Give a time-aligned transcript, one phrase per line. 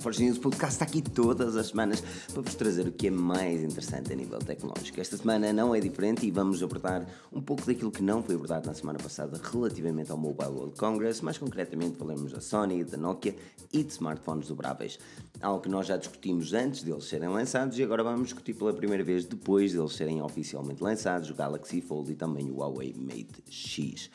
[0.00, 2.00] Forge News, podcast está aqui todas as semanas
[2.32, 5.00] para vos trazer o que é mais interessante a nível tecnológico.
[5.00, 8.68] Esta semana não é diferente e vamos abordar um pouco daquilo que não foi abordado
[8.68, 13.34] na semana passada relativamente ao Mobile World Congress, mais concretamente falamos da Sony, da Nokia
[13.72, 15.00] e de smartphones dobráveis.
[15.40, 19.02] Algo que nós já discutimos antes deles serem lançados e agora vamos discutir pela primeira
[19.02, 24.10] vez depois deles serem oficialmente lançados, o Galaxy Fold e também o Huawei Mate X.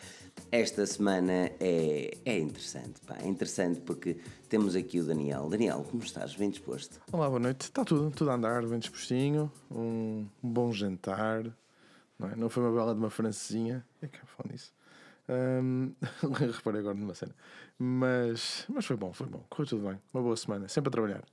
[0.54, 5.50] Esta semana é, é interessante, pá, é interessante porque temos aqui o Daniel.
[5.50, 6.36] Daniel, como estás?
[6.36, 7.02] Bem disposto?
[7.12, 7.62] Olá, boa noite.
[7.62, 11.44] Está tudo, tudo a andar, bem dispostinho, um, bom jantar,
[12.20, 12.36] não, é?
[12.36, 14.72] não foi uma bela de uma francesinha, é que é nisso.
[15.28, 15.92] Um,
[16.56, 17.34] reparei agora numa cena,
[17.80, 21.24] mas, mas foi bom, foi bom, correu tudo bem, uma boa semana, sempre a trabalhar.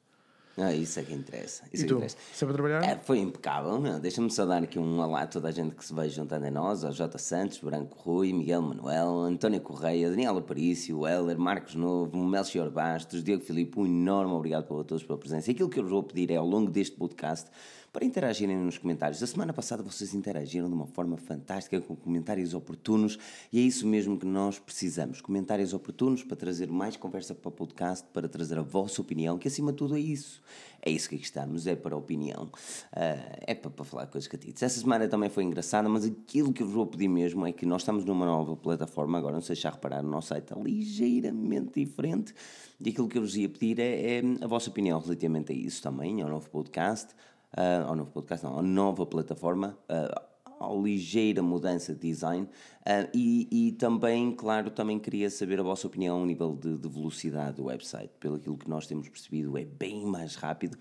[0.60, 1.64] Ah, isso é que interessa.
[1.72, 1.94] Isso e é tu?
[1.94, 2.16] que interessa.
[2.34, 2.84] Sempre a trabalhar?
[2.84, 3.80] É, foi impecável.
[3.98, 6.50] Deixa-me só dar aqui um olá a toda a gente que se vai juntando a
[6.50, 7.18] nós: ao J.
[7.18, 13.42] Santos, Branco Rui, Miguel Manuel, António Correia, Daniel Aparício, Heller, Marcos Novo, Melchior Bastos, Diego
[13.42, 13.80] Filipe.
[13.80, 15.50] Um enorme obrigado para todos pela presença.
[15.50, 17.48] E aquilo que eu vos vou pedir é ao longo deste podcast
[17.92, 19.22] para interagirem nos comentários.
[19.22, 23.18] A semana passada vocês interagiram de uma forma fantástica com comentários oportunos
[23.52, 25.20] e é isso mesmo que nós precisamos.
[25.20, 29.48] Comentários oportunos para trazer mais conversa para o podcast, para trazer a vossa opinião, que
[29.48, 30.40] acima de tudo é isso.
[30.82, 32.44] É isso que aqui estamos, é para a opinião.
[32.44, 34.62] Uh, é para, para falar coisas catitas.
[34.62, 37.66] Essa semana também foi engraçada, mas aquilo que eu vos vou pedir mesmo é que
[37.66, 40.56] nós estamos numa nova plataforma, agora não sei se já repararam, o nosso site está
[40.56, 42.34] ligeiramente diferente.
[42.80, 45.82] E aquilo que eu vos ia pedir é, é a vossa opinião relativamente a isso
[45.82, 47.14] também, ao novo podcast
[47.56, 53.08] uh, ao novo podcast, não, à nova plataforma, uh, à ligeira mudança de design uh,
[53.14, 57.56] e, e, também, claro, também queria saber a vossa opinião ao nível de, de, velocidade
[57.56, 58.10] do website.
[58.20, 60.76] Pelo aquilo que nós temos percebido, é bem mais rápido,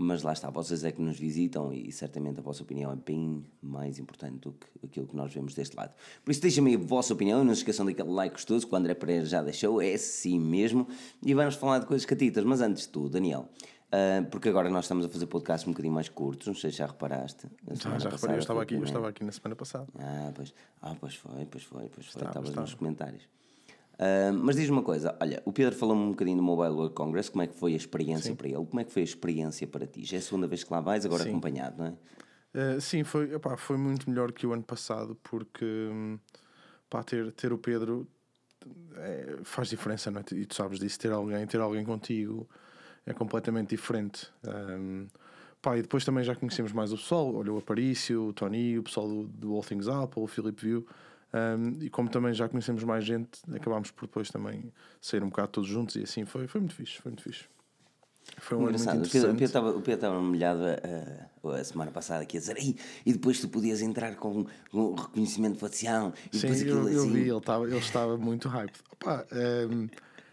[0.00, 3.44] mas lá está, vocês é que nos visitam e certamente a vossa opinião é bem
[3.60, 5.92] mais importante do que aquilo que nós vemos deste lado.
[6.24, 8.76] Por isso, deixem-me a vossa opinião e não se esqueçam daquele like gostoso que o
[8.76, 10.86] André Pereira já deixou, é assim mesmo,
[11.20, 13.48] e vamos falar de coisas catitas, mas antes de tudo, Daniel.
[13.88, 16.76] Uh, porque agora nós estamos a fazer podcasts um bocadinho mais curtos, não sei se
[16.76, 17.46] já reparaste.
[17.72, 19.86] Já, já reparei, eu estava, aqui, eu estava aqui na semana passada.
[19.98, 23.22] Ah, pois, ah, pois foi, pois foi, pois foi, estavas nos comentários.
[23.94, 27.30] Uh, mas diz-me uma coisa, olha, o Pedro falou-me um bocadinho do Mobile World Congress,
[27.30, 28.36] como é que foi a experiência sim.
[28.36, 28.64] para ele?
[28.64, 30.04] Como é que foi a experiência para ti?
[30.04, 31.30] Já é a segunda vez que lá vais, agora sim.
[31.30, 32.76] acompanhado, não é?
[32.76, 35.66] Uh, sim, foi, epá, foi muito melhor que o ano passado, porque
[36.90, 38.06] pá, ter, ter o Pedro
[38.96, 40.24] é, faz diferença, não é?
[40.34, 42.48] E tu sabes disso, ter alguém, ter alguém contigo
[43.08, 44.28] é completamente diferente.
[44.46, 45.06] Um,
[45.62, 48.82] pá, e depois também já conhecemos mais o pessoal, olha o Aparício, o Tony, o
[48.82, 50.86] pessoal do, do All Things Apple, o Filipe View.
[51.32, 55.48] Um, e como também já conhecemos mais gente, acabámos por depois também sair um bocado
[55.48, 57.44] todos juntos e assim foi, foi muito fixe, foi muito fixe.
[58.36, 58.96] Foi um Engraçado.
[58.96, 62.56] Muito o Pedro estava, o Pedro estava molhado a, a, semana passada aqui a dizer
[63.04, 67.02] e depois tu podias entrar com, com reconhecimento facial e Sim, depois aquilo eu, eu
[67.02, 67.12] assim.
[67.12, 68.78] vi, ele estava, ele estava muito hype.
[68.92, 69.26] Opa,
[69.70, 69.88] um,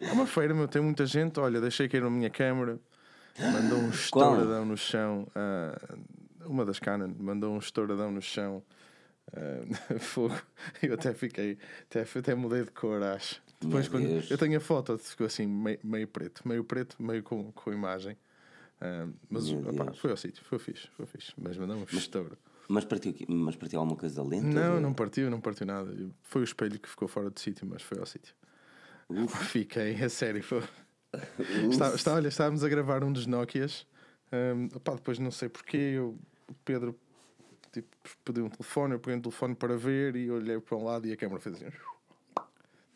[0.07, 1.39] é uma feira, meu, tem muita gente.
[1.39, 2.79] Olha, deixei cair a minha câmera,
[3.39, 5.27] mandou um estouradão no chão.
[5.35, 5.99] Uh,
[6.45, 8.63] uma das Canon mandou um estouradão no chão.
[9.33, 10.39] Uh, fogo.
[10.81, 11.57] Eu até fiquei,
[11.89, 13.41] até, até mudei de cor, acho.
[13.59, 17.51] Depois, quando, eu tenho a foto, ficou assim, meio, meio preto, meio preto, meio com,
[17.51, 18.17] com imagem.
[18.81, 19.45] Uh, mas
[19.97, 21.33] foi ao sítio, foi fixe, foi fixe.
[21.37, 22.37] Mas mandou um estouro.
[22.67, 24.45] Mas partiu, mas partiu alguma coisa da lente?
[24.45, 24.81] Não, ou...
[24.81, 25.91] não partiu, não partiu nada.
[26.23, 28.33] Foi o espelho que ficou fora de sítio, mas foi ao sítio.
[29.09, 29.45] Uf.
[29.45, 30.43] Fiquei, a sério.
[31.71, 33.87] Está, está, olha, estávamos a gravar um dos Nokias.
[34.33, 36.93] Um, opá, depois não sei porquê, eu, o Pedro
[37.71, 37.87] tipo,
[38.25, 41.13] pediu um telefone, eu peguei um telefone para ver e olhei para um lado e
[41.13, 41.71] a câmera fez assim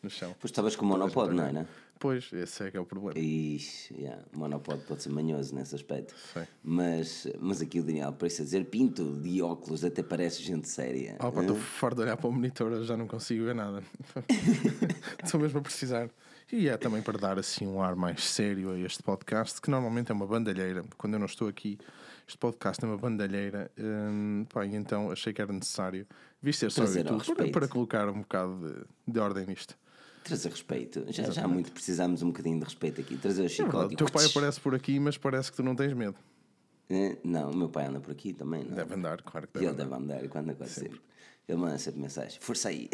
[0.02, 0.34] no chão.
[0.40, 1.52] Pois estavas com o monopod, não é?
[1.52, 1.66] Né?
[2.00, 3.18] Pois, esse é que é o problema.
[3.18, 4.24] Ixi, yeah.
[4.34, 6.14] o monopod pode ser manhoso nesse aspecto.
[6.64, 11.16] Mas, mas aqui o Daniel parece dizer pinto de óculos, até parece gente séria.
[11.18, 13.82] Ah, pá, estou farto de olhar para o monitor, já não consigo ver nada.
[15.22, 16.08] Estou mesmo a precisar.
[16.50, 20.10] E é também para dar assim um ar mais sério a este podcast, que normalmente
[20.10, 20.82] é uma bandalheira.
[20.96, 21.78] Quando eu não estou aqui,
[22.26, 23.70] este podcast é uma bandalheira.
[23.78, 26.06] Hum, pá, e então achei que era necessário,
[26.42, 28.56] visto ser só YouTube, para, para, colocar um bocado
[29.06, 29.76] de, de ordem nisto.
[30.24, 31.04] Trazer respeito.
[31.08, 33.16] Já, já muito precisamos um bocadinho de respeito aqui.
[33.16, 33.92] Trazer o chicote.
[33.92, 36.16] É o teu pai aparece por aqui, mas parece que tu não tens medo.
[36.88, 38.64] É, não, o meu pai anda por aqui também.
[38.64, 38.74] Não.
[38.74, 39.84] Deve andar, claro que deve Ele andar.
[39.84, 41.00] deve andar, quando quase sempre.
[41.48, 42.88] Ele manda sempre mensagem: força aí.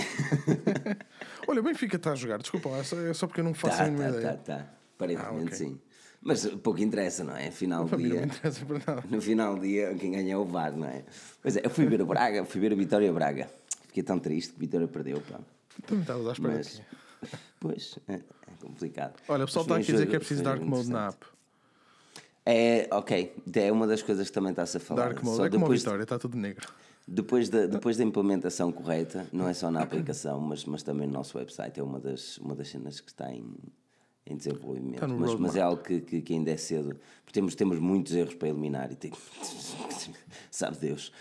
[1.48, 3.84] Olha, o Benfica está a jogar, desculpa lá, é só porque eu não faço tá,
[3.84, 4.36] a mínima tá, ideia.
[4.36, 4.72] Tá, tá.
[4.94, 5.56] Aparentemente ah, okay.
[5.56, 5.80] sim.
[6.22, 7.50] Mas pouco interessa, não é?
[7.50, 8.20] Final do dia.
[8.20, 9.04] Não interessa para nada.
[9.08, 11.04] No final do dia, quem ganha é o VAR, não é?
[11.40, 13.48] Pois é, eu fui ver o Braga, fui ver a Vitória Braga.
[13.86, 15.38] Fiquei tão triste que a Vitória perdeu, pá.
[15.86, 16.82] Também estavas à espera Mas,
[17.58, 18.20] Pois, é, é,
[18.60, 19.14] complicado.
[19.28, 21.26] Olha, o pessoal está aqui a dizer que é preciso Dark Mode na app.
[22.44, 25.06] É, ok, é uma das coisas que também está-se a falar.
[25.06, 26.68] Dark Mode, só é como depois, Vitória, está tudo negro.
[27.08, 31.14] Depois da, depois da implementação correta, não é só na aplicação, mas, mas também no
[31.14, 33.52] nosso website, é uma das, uma das cenas que está em,
[34.26, 35.00] em desenvolvimento.
[35.00, 38.12] Tá mas, mas, é algo que, que, que, ainda é cedo, porque temos, temos muitos
[38.12, 39.12] erros para eliminar e tem,
[40.50, 41.12] sabe Deus.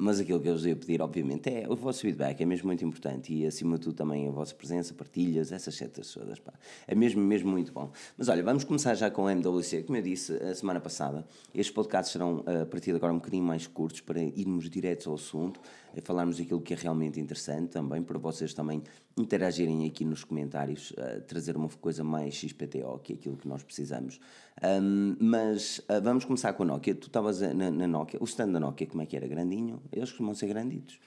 [0.00, 2.84] Mas aquilo que eu vos ia pedir, obviamente, é o vosso feedback, é mesmo muito
[2.84, 6.40] importante e acima de tudo também a vossa presença, partilhas, essas setas todas.
[6.40, 6.52] Pá.
[6.86, 7.92] É mesmo, mesmo muito bom.
[8.18, 9.84] Mas olha, vamos começar já com o MWC.
[9.84, 13.44] Como eu disse a semana passada, estes podcasts serão a partir de agora um bocadinho
[13.44, 15.60] mais curtos para irmos direto ao assunto,
[16.02, 18.82] falarmos daquilo que é realmente interessante também, para vocês também
[19.16, 23.62] interagirem aqui nos comentários, uh, trazer uma coisa mais XPTO, que é aquilo que nós
[23.62, 24.20] precisamos.
[24.62, 26.94] Um, mas uh, vamos começar com a Nokia.
[26.94, 29.26] Tu estavas na, na, Nokia, o stand da Nokia, como é que era?
[29.26, 29.82] Grandinho?
[29.92, 30.98] Eles costumam ser granditos.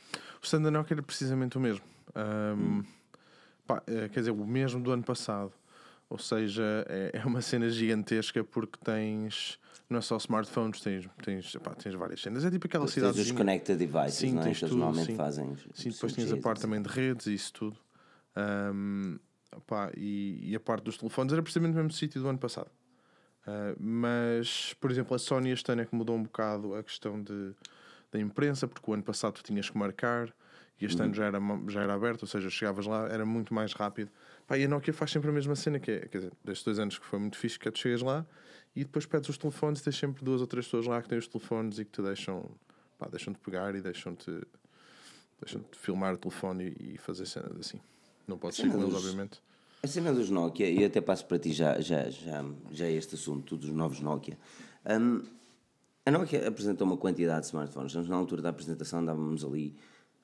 [0.42, 1.84] O stand da Nokia era precisamente o mesmo.
[2.16, 2.84] Um, hum.
[3.66, 5.52] pá, é, quer dizer, o mesmo do ano passado.
[6.10, 9.60] Ou seja, é, é uma cena gigantesca porque tens
[9.90, 12.46] não é só smartphones, tens, tens, pá, tens várias cenas.
[12.46, 13.16] É tipo aquela cidade.
[13.16, 14.54] Tens os connected devices, sim, não é?
[14.54, 15.16] Que normalmente sim.
[15.16, 15.58] fazem.
[15.74, 17.78] Sim, depois tens a parte também de redes e isso tudo.
[18.38, 19.18] Um,
[19.56, 22.70] opá, e, e, a parte dos telefones era precisamente no mesmo sítio do ano passado.
[23.50, 27.22] Uh, mas, por exemplo, a Sony este ano é que mudou um bocado a questão
[27.22, 27.54] de,
[28.12, 30.32] da imprensa, porque o ano passado tu tinhas que marcar
[30.80, 31.06] e este uhum.
[31.06, 34.12] ano já era, já era aberto, ou seja, chegavas lá, era muito mais rápido.
[34.48, 36.80] Pá, e a Nokia faz sempre a mesma cena, que é, quer dizer, destes dois
[36.80, 38.26] anos que foi muito fixe, que é tu chegas lá
[38.76, 41.18] e depois pedes os telefones e tens sempre duas ou três pessoas lá que têm
[41.18, 42.50] os telefones e que te deixam,
[42.98, 44.32] pá, deixam-te pegar e deixam-te
[45.42, 47.80] deixam filmar o telefone e, e fazer cenas assim.
[48.28, 49.42] Não pode ser com eles, obviamente.
[49.82, 53.56] A cena dos Nokia, e até passo para ti já, já, já, já este assunto,
[53.56, 54.38] dos novos Nokia.
[54.86, 55.24] Um,
[56.06, 57.94] a Nokia apresentou uma quantidade de smartphones.
[58.08, 59.76] Na altura da apresentação andávamos ali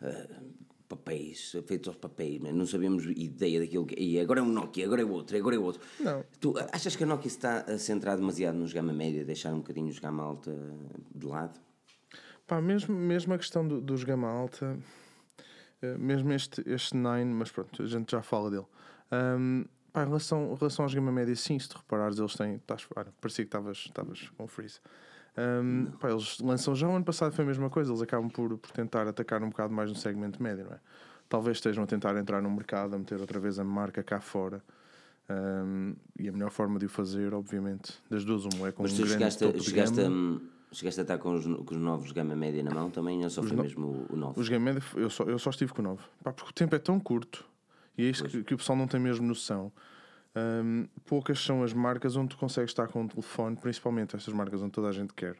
[0.01, 0.43] uh,
[0.89, 3.95] papéis, feitos aos papéis, mas não sabíamos ideia daquilo que.
[3.97, 5.81] E agora é um Nokia, agora é outro, agora é outro.
[6.01, 6.25] Não.
[6.39, 9.87] Tu achas que a Nokia está a centrar demasiado nos gama média, deixar um bocadinho
[9.87, 10.51] os gama alta
[11.13, 11.57] de lado?
[12.45, 14.77] Pá, mesmo, mesmo a questão do, dos gama alta
[15.81, 18.65] eh, mesmo este, este Nine, mas pronto, a gente já fala dele.
[19.11, 22.59] Um, pá, em, relação, em relação aos Gama Média, sim, se te reparares, eles têm.
[22.59, 24.79] Tás, olha, parecia que estavas com freeze.
[25.37, 28.57] Um, pá, eles lançam já o ano passado foi a mesma coisa, eles acabam por,
[28.57, 30.79] por tentar atacar um bocado mais no segmento médio, não é?
[31.27, 34.63] Talvez estejam a tentar entrar no mercado, a meter outra vez a marca cá fora.
[35.27, 38.93] Um, e a melhor forma de o fazer, obviamente, das duas, um é com Mas
[38.93, 40.09] um tu chegaste, chegaste a
[40.71, 43.39] Chegaste a estar com os, com os novos gama média na mão também ou só
[43.39, 43.63] os foi no...
[43.63, 44.39] mesmo o, novo?
[44.39, 46.03] Os gama média, eu só, eu só estive com o novo.
[46.21, 47.45] Pá, porque o tempo é tão curto
[47.97, 49.71] e é isso que, que, o pessoal não tem mesmo noção.
[50.35, 54.61] Um, poucas são as marcas onde tu consegues estar com um telefone, principalmente estas marcas
[54.61, 55.37] onde toda a gente quer,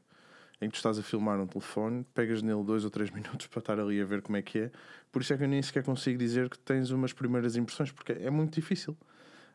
[0.62, 3.60] em que tu estás a filmar um telefone, pegas nele dois ou três minutos para
[3.60, 4.72] estar ali a ver como é que é.
[5.12, 8.14] Por isso é que eu nem sequer consigo dizer que tens umas primeiras impressões, porque
[8.14, 8.96] é muito difícil.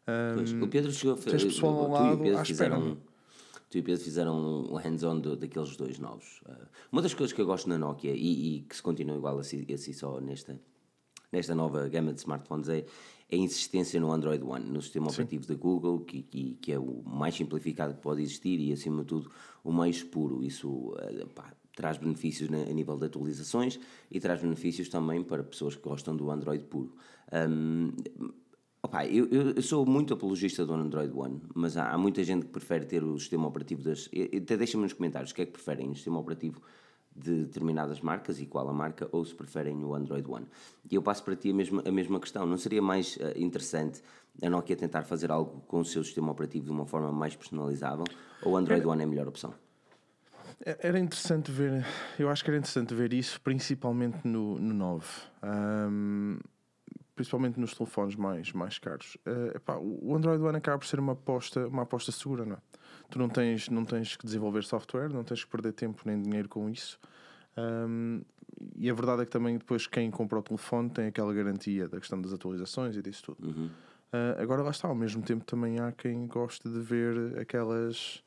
[0.07, 1.31] Um, pois, o Pedro chegou a fazer.
[1.31, 2.79] Tens pessoal ao lado à espera.
[2.79, 2.97] Um
[3.71, 6.43] tu e Pedro fizeram um hands-on daqueles dois novos.
[6.45, 9.39] Uh, uma das coisas que eu gosto na Nokia e, e que se continua igual
[9.39, 10.61] a si, a si só nesta,
[11.33, 12.85] nesta nova gama de smartphones é,
[13.29, 15.15] é a insistência no Android One, no sistema Sim.
[15.15, 19.03] operativo da Google, que, que, que, é o mais simplificado que pode existir e, acima
[19.03, 19.31] de tudo,
[19.63, 20.43] o mais puro.
[20.43, 23.79] Isso uh, pá, traz benefícios na, a nível de atualizações
[24.11, 26.95] e traz benefícios também para pessoas que gostam do Android puro.
[27.33, 27.93] Um,
[28.83, 32.53] Opa, eu, eu, sou muito apologista do Android One, mas há, há, muita gente que
[32.53, 34.09] prefere ter o sistema operativo das.
[34.35, 36.63] Até deixa-me nos comentários o que é que preferem, o sistema operativo
[37.15, 40.47] de determinadas marcas e qual a marca, ou se preferem o Android One.
[40.91, 42.47] E eu passo para ti a mesma, a mesma questão.
[42.47, 44.03] Não seria mais uh, interessante
[44.43, 48.05] a Nokia tentar fazer algo com o seu sistema operativo de uma forma mais personalizável,
[48.43, 49.53] ou o Android One é a melhor opção?
[50.65, 51.87] É, era interessante ver,
[52.19, 55.07] eu acho que era interessante ver isso, principalmente no, no 9.
[55.43, 56.39] Um,
[57.15, 59.17] principalmente nos telefones mais, mais caros.
[59.27, 62.59] Uh, epá, o Android One acaba por ser uma aposta, uma aposta segura, não é?
[63.11, 66.49] Tu não tens, não tens que desenvolver software, não tens que perder tempo nem dinheiro
[66.49, 66.99] com isso.
[67.57, 68.23] Um,
[68.77, 71.99] e a verdade é que também depois quem compra o telefone tem aquela garantia da
[71.99, 73.47] questão das atualizações e disso tudo.
[73.47, 73.67] Uhum.
[74.13, 78.23] Uh, agora lá está, ao mesmo tempo também há quem goste de ver aquelas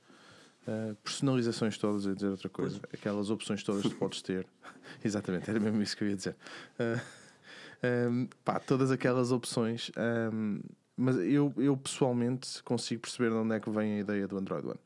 [0.67, 2.93] uh, personalizações todas, a dizer outra coisa, pois.
[2.93, 4.47] aquelas opções todas que podes ter.
[5.03, 6.35] Exatamente, era mesmo isso que eu ia dizer.
[6.79, 9.91] Uh, um, pá, todas aquelas opções.
[10.33, 10.61] Um,
[10.95, 14.67] mas eu, eu pessoalmente consigo perceber de onde é que vem a ideia do Android
[14.67, 14.79] One.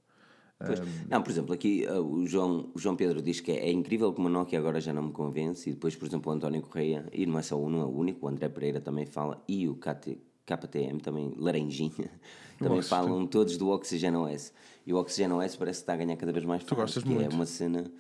[1.08, 4.12] Não, por exemplo, aqui uh, o, João, o João Pedro diz que é, é, incrível
[4.12, 7.06] como a Nokia agora já não me convence, e depois, por exemplo, o António Correia,
[7.14, 9.70] e não é só um, não é o único, o André Pereira também fala, e
[9.70, 12.10] o KT, KTM também, Laranjinha,
[12.58, 14.52] também falam todos do Oxygen OS.
[14.86, 16.64] E o Oxygen OS parece que está a ganhar cada vez mais.
[16.64, 17.32] Tu gostas que muito.
[17.32, 17.92] É uma cena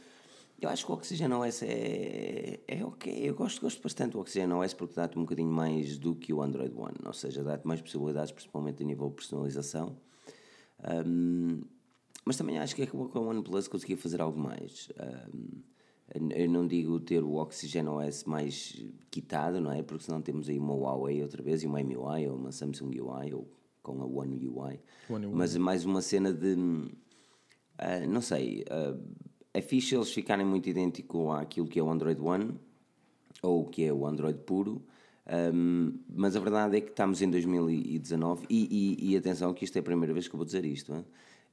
[0.60, 3.14] eu acho que o Oxigênio OS é, é ok.
[3.14, 6.42] Eu gosto, gosto bastante do Oxigênio OS porque dá-te um bocadinho mais do que o
[6.42, 6.96] Android One.
[7.06, 9.96] Ou seja, dá-te mais possibilidades, principalmente a nível de personalização.
[11.06, 11.62] Um,
[12.26, 14.90] mas também acho que é que o OnePlus conseguia fazer algo mais.
[15.00, 15.62] Um,
[16.32, 19.84] eu não digo ter o Oxygen OS mais quitado, não é?
[19.84, 23.34] Porque senão temos aí uma Huawei outra vez, e uma MUI, ou uma Samsung UI,
[23.34, 23.48] ou
[23.84, 24.80] com a One UI.
[25.10, 25.28] One.
[25.28, 26.54] Mas mais uma cena de.
[26.54, 26.90] Uh,
[28.10, 28.64] não sei.
[28.64, 29.27] Uh,
[29.58, 32.60] é fixe eles ficarem muito idênticos àquilo que é o Android One
[33.42, 34.84] ou que é o Android puro.
[35.54, 39.76] Um, mas a verdade é que estamos em 2019 e, e, e, atenção que isto
[39.76, 41.04] é a primeira vez que eu vou dizer isto hein?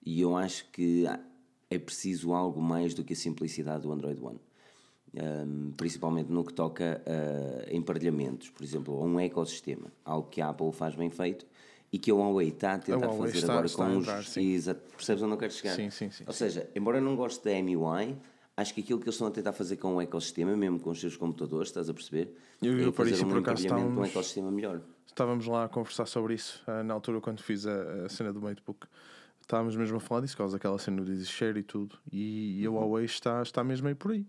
[0.07, 1.05] e eu acho que
[1.69, 4.39] é preciso algo mais do que a simplicidade do Android One
[5.17, 10.51] um, principalmente no que toca a emparelhamentos, por exemplo, a um ecossistema, algo que a
[10.51, 11.47] Apple faz bem feito
[11.95, 14.03] e que a Huawei está a tentar a fazer está, agora está com os.
[14.03, 15.77] Entrar, percebes onde eu quero chegar?
[15.77, 16.25] Sim, sim, sim.
[16.27, 18.17] Ou seja, embora eu não goste da MUI,
[18.57, 20.99] acho que aquilo que eles estão a tentar fazer com o ecossistema, mesmo com os
[20.99, 22.37] seus computadores, estás a perceber?
[22.61, 24.81] Eu, eu é fazer um por acaso estávamos, um ecossistema melhor.
[25.07, 28.43] Estávamos lá a conversar sobre isso uh, na altura quando fiz a, a cena do
[28.43, 28.89] Matebook.
[29.41, 31.97] Estávamos mesmo a falar disso, por causa daquela cena do Share e tudo.
[32.11, 34.27] E, e a Huawei está, está mesmo aí por aí.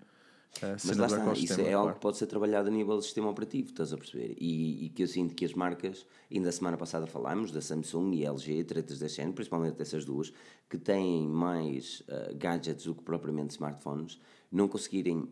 [0.61, 3.69] Mas lá está, isso é algo que pode ser trabalhado a nível do sistema operativo,
[3.69, 4.35] estás a perceber?
[4.39, 8.15] E, e, que eu sinto que as marcas, ainda a semana passada falámos da Samsung
[8.15, 10.31] e LG, tretas da Shen, principalmente dessas duas,
[10.69, 14.19] que têm mais uh, gadgets do que propriamente smartphones,
[14.51, 15.27] não conseguirem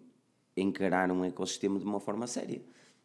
[0.57, 2.61] encarar um ecossistema de uma forma séria.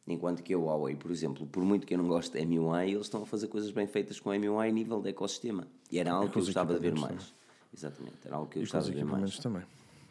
[0.07, 3.03] Enquanto que a Huawei, por exemplo, por muito que eu não goste da MUI, eles
[3.03, 5.69] estão a fazer coisas bem feitas com a MUI a nível de ecossistema.
[5.91, 7.33] E era algo que eu gostava de ver mais.
[7.73, 9.38] Exatamente, era algo que eu gostava de ver mais.
[9.38, 9.62] também.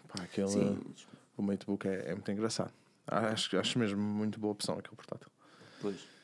[0.07, 0.47] Pá, aquele...
[0.47, 0.77] Sim,
[1.37, 2.73] o Matebook é, é muito engraçado.
[3.05, 5.29] Acho, acho mesmo muito boa opção aquele portátil.
[5.81, 6.17] Pois.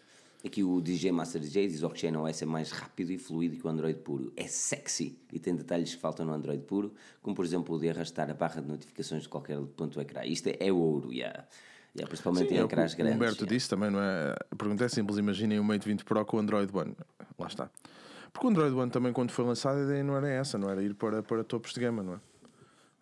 [0.45, 3.65] Aqui o DJ Master DJ diz que o OS é mais rápido e fluido que
[3.65, 4.33] o Android puro.
[4.35, 7.89] É sexy e tem detalhes que faltam no Android puro, como por exemplo o de
[7.89, 10.25] arrastar a barra de notificações de qualquer ponto do ecrã.
[10.25, 11.47] Isto é, é ouro, yeah.
[11.95, 13.13] Yeah, principalmente Sim, em é ecrãs grandes.
[13.13, 13.55] O Humberto yeah.
[13.55, 14.35] disse também, não é?
[14.51, 16.93] A pergunta é simples: imaginem o Mate 20 Pro com o Android One.
[17.39, 17.69] Lá está.
[18.33, 20.83] Porque o Android One também, quando foi lançado, a ideia não era essa, não era
[20.83, 22.19] ir para, para topos de gama, não é?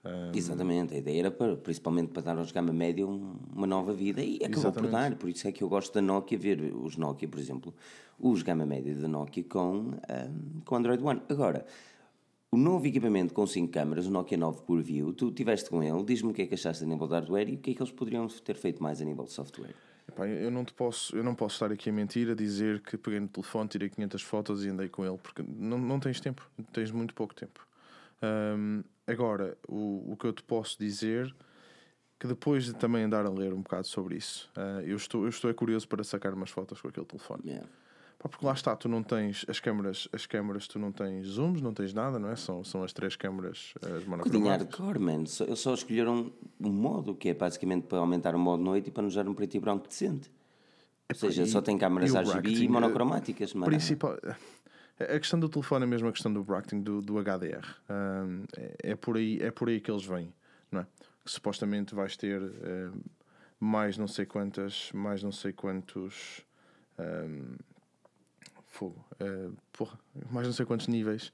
[0.03, 0.31] Um...
[0.35, 4.37] Exatamente, a ideia era para, principalmente para dar aos gama média uma nova vida e
[4.37, 4.81] acabou Exatamente.
[4.81, 7.73] por dar, por isso é que eu gosto da Nokia ver os Nokia, por exemplo,
[8.19, 11.21] os gama média da Nokia com, um, com Android One.
[11.29, 11.65] Agora,
[12.51, 16.03] o novo equipamento com 5 câmaras, o Nokia 9 por View, tu estiveste com ele,
[16.03, 17.81] diz-me o que é que achaste a nível de hardware e o que é que
[17.81, 19.75] eles poderiam ter feito mais a nível de software.
[20.07, 22.97] Epá, eu não te posso, eu não posso estar aqui a mentir a dizer que
[22.97, 26.49] peguei no telefone, tirei 500 fotos e andei com ele, porque não, não tens tempo,
[26.73, 27.65] tens muito pouco tempo.
[28.21, 31.33] Um, agora, o, o que eu te posso dizer
[32.19, 35.29] que depois de também andar a ler um bocado sobre isso, uh, eu, estou, eu
[35.29, 37.41] estou curioso para sacar umas fotos com aquele telefone.
[37.45, 37.67] Yeah.
[38.19, 41.59] Pá, porque lá está, tu não tens as câmaras, as câmaras, tu não tens zooms,
[41.59, 42.35] não tens nada, não é?
[42.35, 44.77] São, são as três câmaras as monocromáticas.
[44.77, 45.23] hardcore, man.
[45.39, 49.01] Eles só escolheram um modo, que é basicamente para aumentar o modo noite e para
[49.01, 50.29] nos dar um preto e branco decente.
[51.09, 53.53] Ou seja, e, só tem câmaras RGB e monocromáticas.
[53.53, 54.15] Principal,
[55.03, 57.65] a questão do telefone é mesmo a questão do bracketing, do, do HDR.
[58.57, 60.33] É, é, por aí, é por aí que eles vêm,
[60.71, 60.87] não é?
[61.25, 62.41] Supostamente vais ter
[63.59, 66.41] mais não sei quantas, mais não sei quantos.
[66.97, 67.55] Um,
[68.71, 69.05] fogo.
[69.21, 69.99] Uh, porra,
[70.31, 71.31] mais não sei quantos níveis.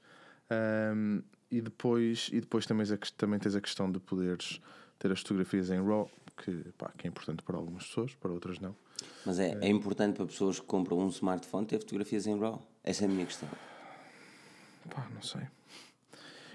[0.94, 4.60] Um, e depois, e depois também, também tens a questão de poderes
[4.98, 8.58] ter as fotografias em RAW, que, pá, que é importante para algumas pessoas, para outras
[8.58, 8.76] não.
[9.24, 12.66] Mas é, é importante para pessoas que compram um smartphone ter fotografias em RAW?
[12.82, 13.48] Essa é a minha questão.
[14.90, 15.42] Pá, não sei.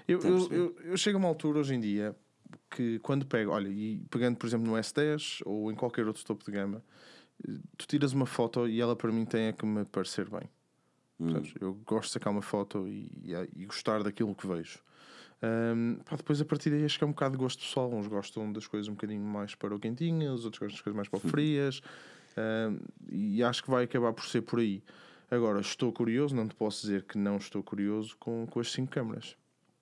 [0.06, 2.14] Eu, eu, eu, eu, chego a uma altura hoje em dia
[2.70, 6.44] que quando pego, olha, e pegando por exemplo no S10 ou em qualquer outro topo
[6.44, 6.84] de gama,
[7.76, 10.48] tu tiras uma foto e ela para mim tem a que me parecer bem.
[11.20, 11.42] Hum.
[11.60, 14.80] Eu gosto de sacar uma foto e, e, e gostar daquilo que vejo.
[15.42, 17.92] Um, pá, depois a partir daí acho que é um bocado de gosto pessoal.
[17.92, 20.96] Uns gostam das coisas um bocadinho mais para o quentinho, os outros gostam das coisas
[20.96, 21.80] mais para o frias.
[23.10, 24.82] E acho que vai acabar por ser por aí.
[25.30, 28.90] Agora, estou curioso, não te posso dizer que não estou curioso com, com as 5
[28.90, 29.36] câmaras.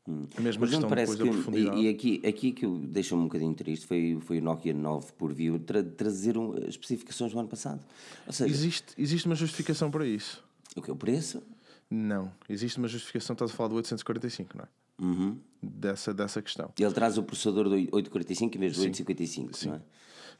[0.08, 0.26] Hum.
[0.36, 4.18] A mesma Mas questão parece que, E, aqui, aqui que deixou-me um bocadinho triste foi,
[4.20, 7.80] foi o Nokia 9 por view tra trazer um, especificações do ano passado.
[8.28, 10.42] Seja, existe, existe uma justificação para isso.
[10.74, 10.90] O que?
[10.90, 11.42] O preço?
[11.88, 12.32] Não.
[12.48, 14.68] Existe uma justificação, estás a falar do 845, não é?
[15.04, 15.38] Uhum.
[15.62, 16.72] Dessa, dessa questão.
[16.78, 18.86] Ele traz o processador do 845 em vez do Sim.
[18.86, 19.68] 855, Sim.
[19.68, 19.80] não é?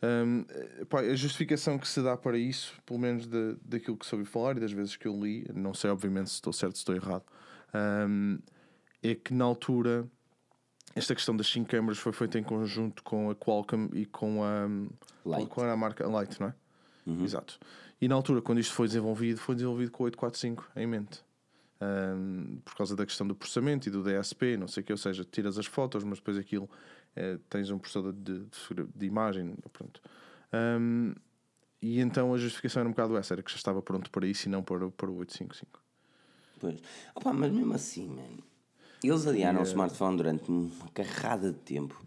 [0.03, 0.45] Um,
[0.87, 4.57] pá, a justificação que se dá para isso, pelo menos de, daquilo que soube falar
[4.57, 7.25] e das vezes que eu li, não sei obviamente se estou certo, se estou errado,
[8.09, 8.39] um,
[9.01, 10.09] é que na altura
[10.95, 14.69] esta questão das 5 câmaras foi feita em conjunto com a Qualcomm e com a,
[15.25, 15.49] Light.
[15.49, 16.55] com a marca Light, não é?
[17.07, 17.25] Uhum.
[17.25, 17.59] Exato.
[18.01, 21.23] E na altura, quando isto foi desenvolvido, foi desenvolvido com o 845 em mente.
[21.81, 24.99] Um, por causa da questão do processamento e do DSP, não sei o que, ou
[24.99, 26.69] seja, tiras as fotos, mas depois aquilo
[27.15, 28.49] é, tens um processador de, de,
[28.95, 30.01] de imagem, pronto.
[30.53, 31.15] Um,
[31.81, 34.49] e então a justificação era um bocado essa, era que já estava pronto para isso
[34.49, 35.81] e não para, para o 855.
[36.61, 36.81] Pois.
[37.15, 38.23] Opa, mas mesmo assim, man,
[39.03, 39.63] eles adiaram yeah.
[39.63, 42.01] o smartphone durante uma carrada de tempo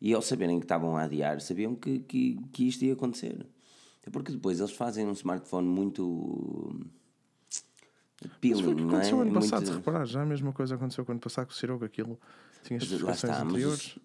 [0.00, 3.44] e ao saberem que estavam a adiar, sabiam que, que, que isto ia acontecer.
[4.06, 6.86] É porque depois eles fazem um smartphone muito
[8.40, 8.94] Peeling, Mas foi o que não é?
[8.94, 11.46] aconteceu ano Muito- passado, se reparar, já a mesma coisa aconteceu com o ano passado
[11.46, 12.18] com o Ciroga, aquilo
[12.62, 13.98] tinha está, mas anteriores.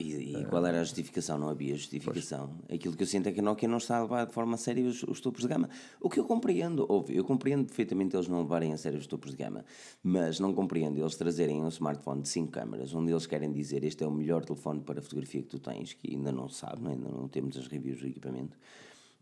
[0.00, 1.36] E, e qual era a justificação?
[1.38, 2.56] Não havia justificação.
[2.72, 4.84] Aquilo que eu sinto é que a Nokia não está a levar de forma séria
[4.84, 5.68] os, os topos de gama.
[6.00, 9.32] O que eu compreendo, ouve, eu compreendo perfeitamente eles não levarem a sério os topos
[9.32, 9.64] de gama,
[10.00, 14.04] mas não compreendo eles trazerem um smartphone de 5 câmaras, onde eles querem dizer este
[14.04, 16.94] é o melhor telefone para fotografia que tu tens, que ainda não sabe, não é?
[16.94, 18.56] ainda não temos as reviews do equipamento.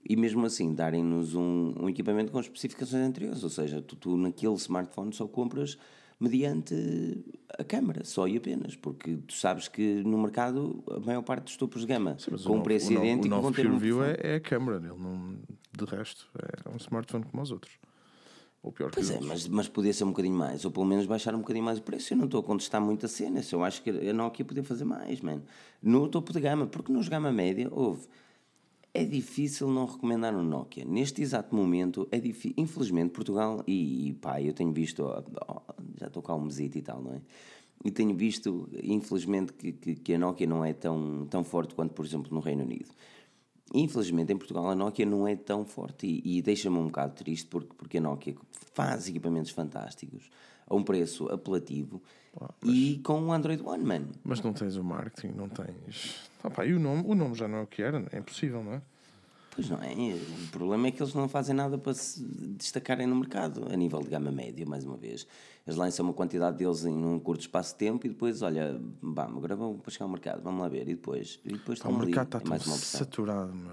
[0.09, 4.55] E mesmo assim, darem-nos um, um equipamento com especificações anteriores, ou seja, tu, tu naquele
[4.55, 5.79] smartphone só compras
[6.19, 6.75] mediante
[7.59, 11.57] a câmara, só e apenas, porque tu sabes que no mercado a maior parte dos
[11.57, 13.67] topos de gama Sim, com um novo- preço o novo- idêntico O novo vão ter
[13.71, 15.37] um é, é a câmera, ele não,
[15.77, 16.27] de resto
[16.65, 17.75] é um smartphone como os outros.
[18.63, 19.31] Ou pior que Pois os é, outros.
[19.31, 21.83] mas, mas podia ser um bocadinho mais, ou pelo menos baixar um bocadinho mais o
[21.83, 22.13] preço.
[22.15, 24.65] Eu não estou a contestar muito a cena, se eu acho que a Nokia podia
[24.65, 25.43] fazer mais, mano.
[25.83, 28.09] No topo de gama, porque nos gama média, houve.
[28.99, 30.83] É difícil não recomendar um Nokia.
[30.87, 32.55] Neste exato momento, é difícil.
[32.57, 35.23] Infelizmente, Portugal, e, pá, eu tenho visto, ó,
[36.01, 37.21] já estou cá um mesito e tal, não é?
[37.85, 41.93] E tenho visto, infelizmente, que, que, que a Nokia não é tão, tão forte quanto,
[41.93, 42.89] por exemplo, no Reino Unido.
[43.75, 47.49] Infelizmente, em Portugal, a Nokia não é tão forte e, e deixa-me um bocado triste
[47.49, 48.35] porque, porque a Nokia
[48.73, 50.31] faz equipamentos fantásticos
[50.67, 52.03] a um preço apelativo
[52.63, 54.07] e com o Android One, man.
[54.23, 56.31] Mas não tens o marketing, não tens.
[56.43, 57.05] Ah, pá, e o nome?
[57.07, 58.83] O nome já não é o que era, é impossível, não é?
[59.57, 59.95] Pois não é.
[59.95, 62.23] O problema é que eles não fazem nada para se
[62.59, 65.27] destacarem no mercado, a nível de gama média, mais uma vez.
[65.67, 69.39] Eles lançam uma quantidade deles em um curto espaço de tempo e depois, olha, vamos,
[69.39, 70.83] agora vamos para chegar ao mercado, vamos lá ver.
[70.83, 73.73] E depois, e depois Pá, o ali, mercado está é tão saturado, meu.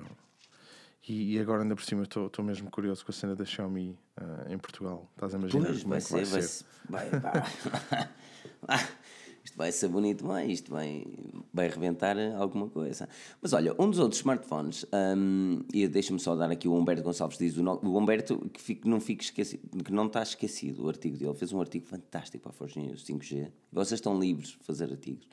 [1.08, 3.98] E, e agora, ainda por cima, estou estou mesmo curioso com a cena da Xiaomi
[4.16, 5.10] ah, em Portugal.
[5.14, 6.66] Estás a imaginar Pois, como vai é que ser, vai ser?
[6.90, 7.10] Vai,
[9.44, 11.06] isto vai ser bonito, vai, isto vai,
[11.54, 13.10] vai reventar alguma coisa.
[13.42, 14.86] Mas olha, um dos outros smartphones,
[15.18, 19.02] hum, e deixa-me só dar aqui o Humberto Gonçalves diz, o, o Humberto que, não
[19.02, 22.54] fique esquecido, que não está esquecido o artigo dele, fez um artigo fantástico para a
[22.54, 23.52] Forge News 5G.
[23.74, 25.28] Vocês estão livres de fazer artigos.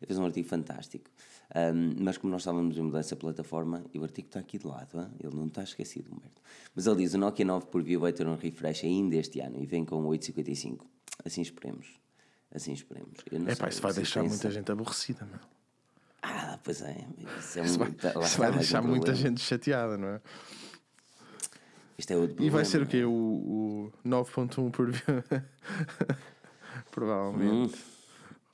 [0.00, 1.10] Ele fez um artigo fantástico.
[1.54, 4.66] Hum, mas como nós estávamos em mudança de plataforma, e o artigo está aqui de
[4.66, 5.10] lado, hã?
[5.22, 6.42] ele não está esquecido, Humberto.
[6.74, 9.56] Mas ele diz: o Nokia 9 por view vai ter um refresh ainda este ano
[9.62, 10.84] e vem com o 855.
[11.24, 11.86] Assim esperemos.
[12.52, 13.18] Assim esperemos.
[13.48, 15.38] É pá, isso vai deixar muita gente aborrecida, meu.
[16.22, 17.06] Ah, pois é.
[17.38, 20.08] Isso, é um, Isso vai, tá- isso vai mais um deixar muita gente chateada, não
[20.08, 20.20] é?
[21.96, 23.04] Isto é outro E vai ser o quê?
[23.04, 25.02] O, o 9.1 por view?
[26.90, 27.78] Provavelmente.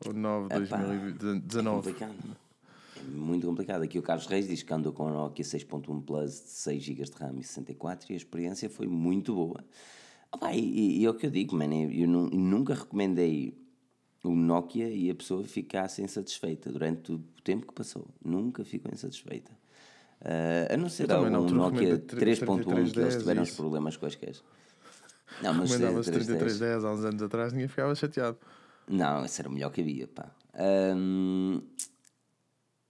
[0.07, 0.65] O 9 de Hum.
[0.65, 1.77] Epá, 2019.
[1.93, 2.37] complicado.
[3.05, 3.83] Muito complicado.
[3.83, 7.05] Aqui o Carlos Reis diz que andou com a Nokia 6.1 Plus de 6 GB
[7.05, 9.65] de RAM e 64 e a experiência foi muito boa.
[10.31, 13.55] Opa, e, e é o que eu digo, man, eu, eu nu- nunca recomendei
[14.25, 18.07] o Nokia e a pessoa ficasse insatisfeita durante o tempo que passou.
[18.25, 19.51] Nunca ficou insatisfeita.
[20.25, 23.57] Ah, a não ser algum altura Nokia recomendei 3.1 que eles 3310 tiveram os isso.
[23.57, 24.37] problemas quaisquer.
[25.43, 28.39] Não, mas Recomendava-se 3310 3310 há uns anos atrás, ninguém ficava chateado.
[28.89, 30.31] não, esse era o melhor que havia, pá.
[30.55, 31.61] Ahm,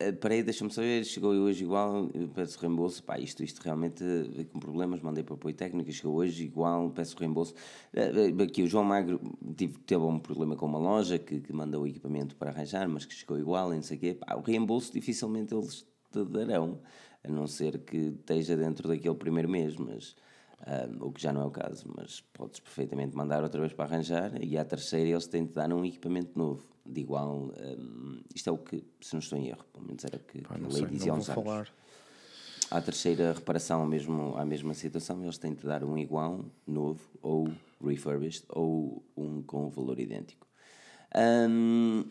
[0.09, 4.05] eh, Peraí, deixa-me saber, chegou hoje igual, peço reembolso, pá, isto, isto realmente
[4.53, 7.55] com problemas, mandei para apoio técnico, chegou hoje igual, peço reembolso.
[7.93, 9.21] Eh, eh, Aqui o João Magro
[9.57, 13.05] tive, teve um problema com uma loja que, que mandou o equipamento para arranjar, mas
[13.05, 14.15] que chegou igual, e não sei o quê.
[14.15, 16.81] Pá, o reembolso dificilmente eles te darão,
[17.25, 20.17] a não ser que esteja dentro daquele primeiro mês, mas...
[20.67, 23.85] ah, o que já não é o caso, mas podes perfeitamente mandar outra vez para
[23.85, 27.53] arranjar e à terceira eles têm de dar um equipamento novo, de igual.
[27.57, 30.41] ah, isto é o que, se não estou em erro, pelo menos era o que,
[30.43, 31.45] Pá, que a lei dizia há uns anos.
[31.45, 31.69] falar.
[32.71, 37.53] À terceira reparação, mesmo, à mesma situação, eles têm de dar um igual, novo, ou
[37.85, 40.47] refurbished, ou um com valor idêntico.
[41.15, 42.05] Ahm,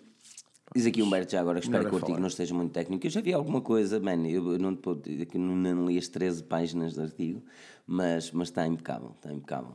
[0.76, 2.20] diz aqui Humberto já agora, que espero Melhor que o é artigo falar.
[2.22, 3.06] não esteja muito técnico.
[3.06, 4.78] Eu já vi alguma coisa, man, eu não,
[5.22, 7.42] aqui não, li as 13 páginas do artigo,
[7.86, 9.74] mas, mas está impecável, está impecável.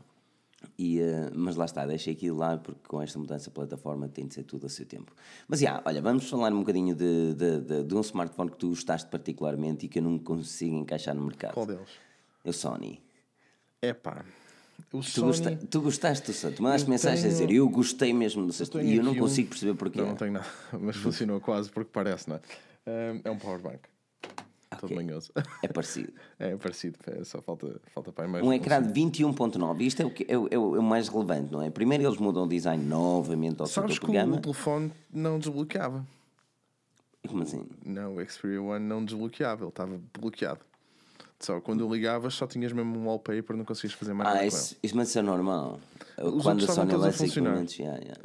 [0.78, 4.26] E, eh, mas lá está, deixei aquilo lá porque com esta mudança de plataforma tem
[4.26, 5.14] de ser tudo a seu tempo.
[5.46, 8.68] Mas já, olha, vamos falar um bocadinho de, de, de, de um smartphone que tu
[8.70, 11.54] gostaste particularmente e que eu não consigo encaixar no mercado.
[11.54, 11.88] Qual deles?
[12.44, 13.00] É o Sony.
[13.82, 14.24] É pá.
[14.92, 15.26] O Tu, Sony.
[15.26, 16.54] gosta, tu gostaste do Sony?
[16.54, 19.20] Tu mandaste mensagem a dizer tenho- eu gostei mesmo do tenho e eu não aqui
[19.20, 20.00] um- consigo perceber porquê.
[20.00, 20.46] Não, não tenho nada,
[20.80, 22.40] mas funcionou quase porque parece, não é?
[23.14, 23.80] Um, É um powerbank.
[24.80, 24.96] Todo Ok.
[24.96, 25.32] manhoso.
[25.62, 26.12] É parecido.
[26.38, 30.10] É parecido, é, só falta, falta para mais Um ecrã de 21.9, isto é o,
[30.10, 31.70] que, é, o, é o- é o mais relevante, não é?
[31.70, 36.06] Primeiro eles mudam o design novamente ao Sabes que o telefone não desbloqueava.
[37.26, 37.66] Como assim?
[37.84, 40.60] Não, o Xperia One não desbloqueava, ele estava bloqueado.
[41.38, 44.56] Só quando ligavas só tinhas mesmo um wallpaper, não conseguias fazer mais Ah, nada com
[44.56, 45.78] isso, isso mas isso é normal.
[46.18, 47.50] Os Quando a Sony lança funcionar.
[47.50, 48.22] equipamentos, yeah, yeah.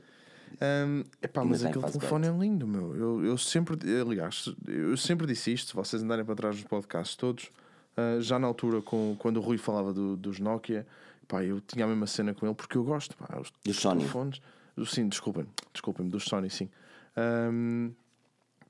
[0.63, 2.95] Um, epá, mas aquele telefone é lindo, meu.
[2.95, 7.15] Eu, eu sempre, aliás, eu sempre disse isto, se vocês andarem para trás dos podcasts
[7.15, 7.50] todos,
[7.97, 10.86] ah, já na altura, com, quando o Rui falava do- dos Nokia,
[11.28, 14.00] pá, eu tinha a mesma cena com ele porque eu gosto, pá, os, Dos Sony.
[14.02, 14.41] telefones.
[14.86, 16.69] Sim, desculpem, desculpem, dos Sony, sim.
[17.17, 17.91] Ahm,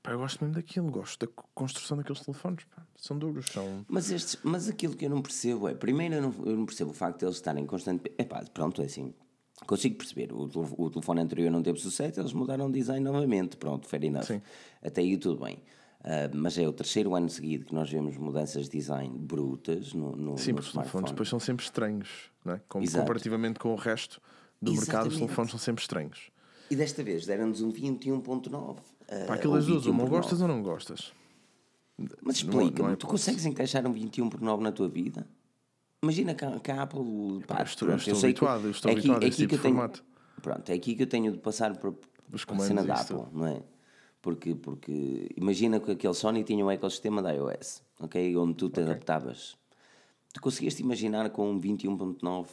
[0.02, 3.84] pá, eu gosto mesmo daquilo, gosto da construção daqueles telefones, pá, são duros, são.
[3.88, 6.90] Mas, estes, mas aquilo que eu não percebo é, primeiro eu não, eu não percebo
[6.90, 8.14] o facto de eles estarem constantemente.
[8.18, 9.14] Epá, pronto, é assim.
[9.66, 10.32] Consigo perceber.
[10.32, 13.56] O, o telefone anterior não teve sucesso, eles mudaram o design novamente.
[13.56, 14.24] Pronto, fair enough.
[14.24, 14.42] Sim.
[14.82, 15.62] Até aí tudo bem.
[16.04, 20.16] Ah, mas é o terceiro ano seguido que nós vemos mudanças de design brutas no,
[20.16, 22.60] no, Sim, no porque os telefones depois são sempre estranhos, não é?
[22.68, 24.20] Comparativamente com o resto
[24.60, 25.18] do mercado, os Exatamente.
[25.18, 26.30] telefones são sempre estranhos.
[26.70, 28.78] E desta vez deram-nos um 21.9.
[29.12, 30.08] ah, Pá, aquelas duas, uma 21.9.
[30.08, 31.12] gostas ou não gostas?
[32.22, 35.26] Mas é- explica-me, é tu consegues encaixar um 21 por 9 na tua vida?
[36.02, 37.44] Imagina que a, que a Apple.
[37.46, 39.50] Pá, estou- pronto, estou que- habituado, eu estou é aqui- habituado a é esse tipo
[39.50, 40.04] que de tenho- formato.
[40.40, 41.96] Pronto, é aqui que eu tenho de passar por
[42.48, 43.62] a cena da Apple, não é?
[44.20, 48.36] Porque, porque imagina que aquele Sony tinha um ecossistema da iOS, ok?
[48.36, 49.56] Onde tu te adaptavas.
[50.32, 52.48] Tu conseguiste imaginar com um 21.9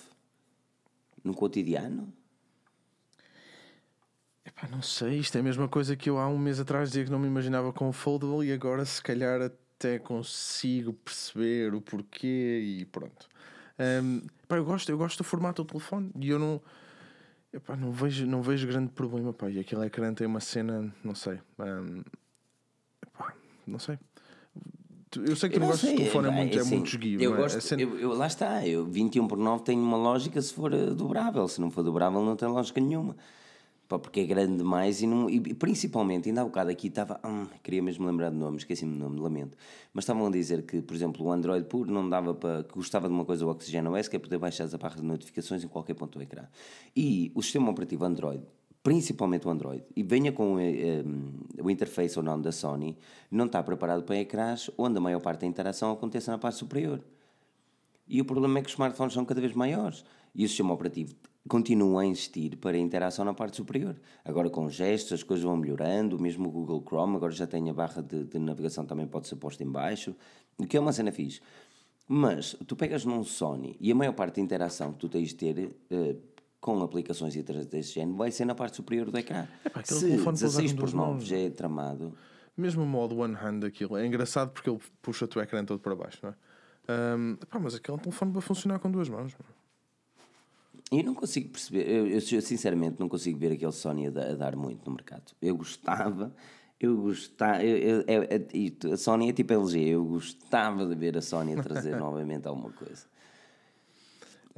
[1.23, 2.11] no cotidiano?
[4.45, 7.05] Epá, não sei, isto é a mesma coisa que eu há um mês atrás dizia
[7.05, 11.81] que não me imaginava com o Foldable e agora se calhar até consigo perceber o
[11.81, 13.27] porquê e pronto.
[13.77, 16.61] Ahm, pá, eu, gosto, eu gosto do formato do telefone e eu não,
[17.53, 19.33] epá, não, vejo, não vejo grande problema.
[19.33, 21.39] Pá, e aquele ecrã tem uma cena, não sei.
[21.59, 22.01] ahm,
[23.05, 23.33] epá,
[23.67, 23.99] não sei.
[25.25, 27.21] Eu sei que tu não gostas de telefone, é pá, muito, é assim, muito esguio.
[27.21, 27.37] Eu é?
[27.37, 30.53] gosto, A cena- eu, eu- lá está, eu, 21 por 9 tem uma lógica se
[30.53, 33.15] for eh, dobrável, se não for dobrável não tem lógica nenhuma.
[33.89, 37.47] Pá, porque é grande demais e, não, e principalmente, ainda há bocado aqui estava, hum,
[37.63, 39.57] queria mesmo lembrar de nome, esqueci-me do nome, lamento,
[39.91, 43.07] mas estavam a dizer que, por exemplo, o Android puro não dava para, que gostava
[43.07, 45.67] de uma coisa o Oxygen OS, que é poder baixar as barras de notificações em
[45.67, 46.43] qualquer ponto do ecrã.
[46.95, 48.43] E o sistema operativo Android,
[48.83, 51.03] principalmente o Android, e venha com eh, eh,
[51.59, 52.95] o interface ou não da Sony,
[53.31, 57.03] não está preparado para ecrãs onde a maior parte da interação aconteça na parte superior.
[58.07, 61.15] E o problema é que os smartphones são cada vez maiores e o sistema operativo
[61.47, 63.95] continua a insistir para a interação na parte superior.
[64.23, 67.73] Agora com gestos as coisas vão melhorando, mesmo o Google Chrome agora já tem a
[67.73, 70.15] barra de, de navegação também pode ser posta em baixo,
[70.57, 71.41] o que é uma cena fixe.
[72.07, 75.35] Mas tu pegas num Sony e a maior parte da interação que tu tens de
[75.35, 76.15] ter eh,
[76.59, 79.47] com aplicações e outras desse género vai ser na parte superior do ecrã.
[79.63, 81.23] Epá, aquele Se telefone para usar 16 com por duas 9 mãos.
[81.23, 82.13] já é tramado,
[82.57, 85.95] Mesmo o modo one hand daquilo é engraçado porque ele puxa-te o ecrã todo para
[85.95, 86.35] baixo, não é?
[86.89, 89.33] Ahm, pá, mas aquele telefone vai funcionar com duas mãos.
[89.33, 89.45] meu.
[90.91, 94.35] Eu não consigo perceber, eu, eu, eu sinceramente não consigo ver aquele Sony a, a
[94.35, 95.33] dar muito no mercado.
[95.41, 96.33] Eu gostava,
[96.79, 100.95] eu gostava, eu, eu- eu- eu- e a Sony é tipo LG, eu gostava de
[100.95, 103.05] ver a Sony a trazer novamente alguma coisa.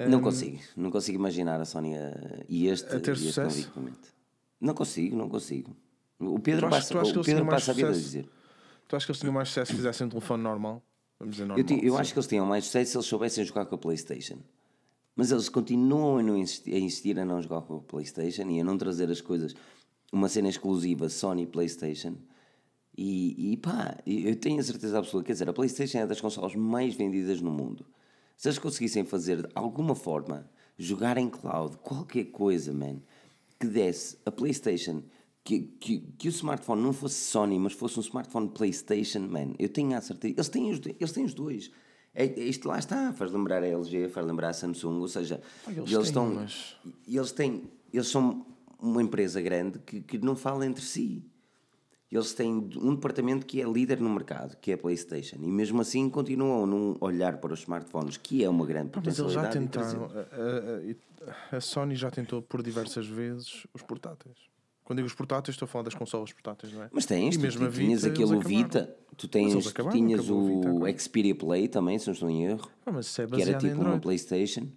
[0.10, 3.42] Não consigo, não consigo imaginar a Sony a, e este, A ter e este sucesso?
[3.50, 4.14] novo equipamento.
[4.60, 5.76] Não consigo, não consigo.
[6.20, 8.30] O Pedro Tu achas- passa, o Pedro passa a vida a dizer.
[8.88, 10.82] Tu achas que eles tinham mais sucesso se fizessem um telefone normal?
[11.20, 11.60] Vamos dizer normal.
[11.60, 13.78] Eu, ti- eu acho que eles tinham mais sucesso se eles soubessem jogar com a
[13.78, 14.38] PlayStation.
[15.16, 18.64] Mas eles continuam a, insistir, a insistir a não jogar com a PlayStation e a
[18.64, 19.54] não trazer as coisas,
[20.12, 22.16] uma cena exclusiva Sony PlayStation.
[22.98, 26.56] E, e pá, eu tenho a certeza absoluta, quer dizer, a PlayStation é das consolas
[26.56, 27.86] mais vendidas no mundo.
[28.38, 33.02] Se eles conseguissem fazer de alguma forma, jogar em cloud, qualquer coisa, man,
[33.60, 35.04] que desse a PlayStation,
[35.44, 39.70] que, que, que o smartphone não fosse Sony, mas fosse um smartphone PlayStation, man, eu
[39.70, 40.34] tenho a certeza.
[40.36, 41.72] Eles têm os, eles têm os dois.
[42.14, 45.42] É, é isto lá está, faz lembrar a LG, faz lembrar a Samsung, ou seja,
[45.66, 46.34] Pá, eles eles, têm, estão.
[46.34, 46.76] mas-
[47.08, 47.64] Eles têm.
[47.94, 48.46] Eles são
[48.80, 51.24] uma empresa grande que, que não fala entre si.
[52.12, 55.80] Eles têm um departamento que é líder no mercado, que é a PlayStation, e mesmo
[55.80, 59.32] assim continuam a não olhar para os smartphones, que é uma grande Pá, mas eles
[59.32, 60.04] já potencialidade.
[60.04, 60.12] tentaram.
[60.20, 64.36] a- a- a Sony já tentou por diversas vezes os portáteis.
[64.92, 66.90] Quando digo os portáteis, estou a falar das consolas portáteis, não é?
[66.92, 68.64] Mas tens, E tu, mesmo tu tinhas Vita, aquele eles acabaram.
[68.64, 71.00] Vita, tu, tens, eles tu acabaram, tinhas o Vita.
[71.00, 73.80] Xperia Play também, se não estou em erro, Ah, mas isso é que era tipo
[73.82, 73.98] uma.
[74.02, 74.68] PlayStation,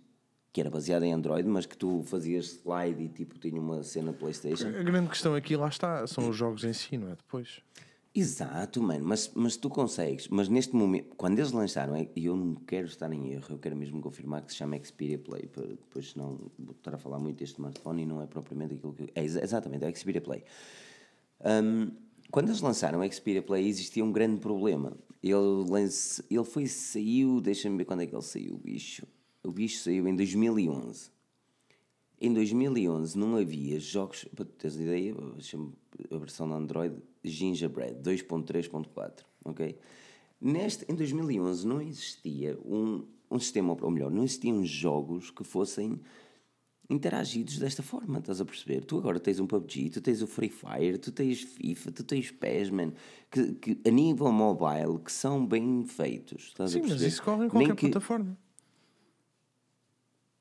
[0.52, 4.12] que era baseada em Android, mas que tu fazias slide e tipo tinha uma cena
[4.12, 4.68] PlayStation.
[4.68, 7.16] A grande questão aqui, lá está, são os jogos em si, não é?
[7.16, 7.60] Depois.
[8.16, 12.36] Exato, mano, mas, mas tu consegues, mas neste momento, quando eles lançaram, é- e eu
[12.36, 16.10] não quero estar em erro, eu quero mesmo confirmar que se chama Xperia Play, depois
[16.12, 19.10] senão vou estar a falar muito deste smartphone e não é propriamente aquilo que.
[19.16, 20.44] É exa- exatamente, é o Xperia Play.
[21.44, 21.90] Hum,
[22.30, 24.96] quando eles lançaram o Xperia Play existia um grande problema.
[25.22, 25.34] Ele,
[25.68, 29.06] lance, ele foi, saiu, deixa-me ver quando é que ele saiu, o bicho.
[29.42, 31.10] O bicho saiu em 2011.
[32.20, 35.14] Em 2011 não havia jogos, para teres ideia,
[36.10, 39.76] a versão da Android Gingerbread 2.3.4, ok?
[40.40, 46.00] Neste, em 2011 não existia um, um sistema, ou melhor, não existiam jogos que fossem
[46.88, 48.84] interagidos desta forma, estás a perceber?
[48.84, 52.30] Tu agora tens um PUBG, tu tens o Free Fire, tu tens FIFA, tu tens
[52.30, 52.92] PES, man,
[53.30, 57.08] que, que a nível mobile que são bem feitos, estás Sim, a mas perceber?
[57.08, 58.38] isso corre em qualquer que- plataforma.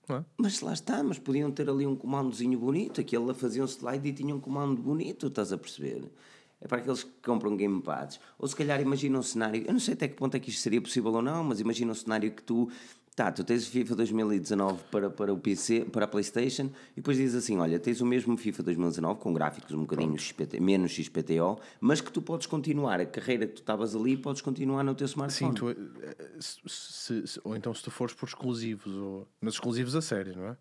[0.09, 0.23] É?
[0.37, 4.13] Mas lá está, mas podiam ter ali um comandozinho bonito, aquele fazia um slide e
[4.13, 6.11] tinha um comando bonito, estás a perceber?
[6.59, 8.19] É para aqueles que compram gamepads.
[8.37, 10.61] Ou se calhar imagina um cenário, eu não sei até que ponto é que isto
[10.61, 12.69] seria possível ou não, mas imagina um cenário que tu
[13.15, 17.15] Tá, tu tens o FIFA 2019 para, para o PC, para a Playstation, e depois
[17.17, 21.59] dizes assim: olha, tens o mesmo FIFA 2019 com gráficos um bocadinho XPT, menos XPTO,
[21.79, 25.05] mas que tu podes continuar a carreira que tu estavas ali, podes continuar no teu
[25.05, 25.51] smartphone.
[25.51, 29.95] Sim, tu, eh, se, se, ou então se tu fores por exclusivos, ou nos exclusivos
[29.95, 30.57] a sério, não é?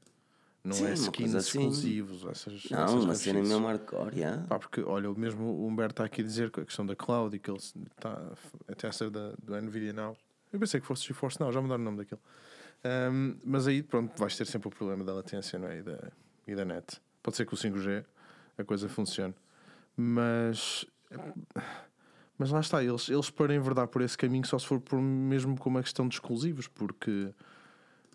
[0.65, 1.59] Não Sim, é skins assim.
[1.59, 2.25] exclusivos.
[2.27, 3.49] Essas, não, essas uma cena websites.
[3.49, 4.43] mesmo hardcore, yeah.
[4.47, 7.35] Pá, porque olha, o mesmo Humberto está aqui a dizer que a questão da cloud
[7.35, 8.33] e que ele está
[8.69, 10.17] até a ser da, do Nvidia Now.
[10.53, 12.21] Eu pensei que fosse GeForce Now, já mudaram o nome daquilo.
[12.85, 15.79] Ahm, mas aí, pronto, vais ter sempre o problema da latência não é?
[15.79, 16.13] e, da,
[16.47, 17.01] e da net.
[17.23, 18.05] Pode ser que o 5G
[18.59, 19.35] a coisa funcione,
[19.97, 20.85] mas.
[22.39, 25.57] Mas lá está, eles, eles para enverdar por esse caminho só se for por mesmo
[25.57, 27.33] com uma questão de exclusivos, porque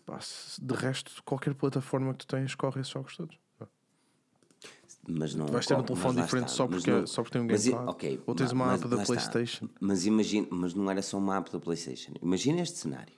[0.04, 0.18] pá,
[0.60, 3.38] de resto, qualquer plataforma que tu tens corre esses jogos todos.
[5.10, 8.20] Mas não Vais ter um telefone diferente só porque- só porque tem um mas ok,
[8.26, 9.06] Ou tens ma- uma mas app da está.
[9.06, 9.68] PlayStation.
[9.80, 12.12] Mas imagina, mas não era só uma app da PlayStation.
[12.20, 13.14] Imagina este cenário.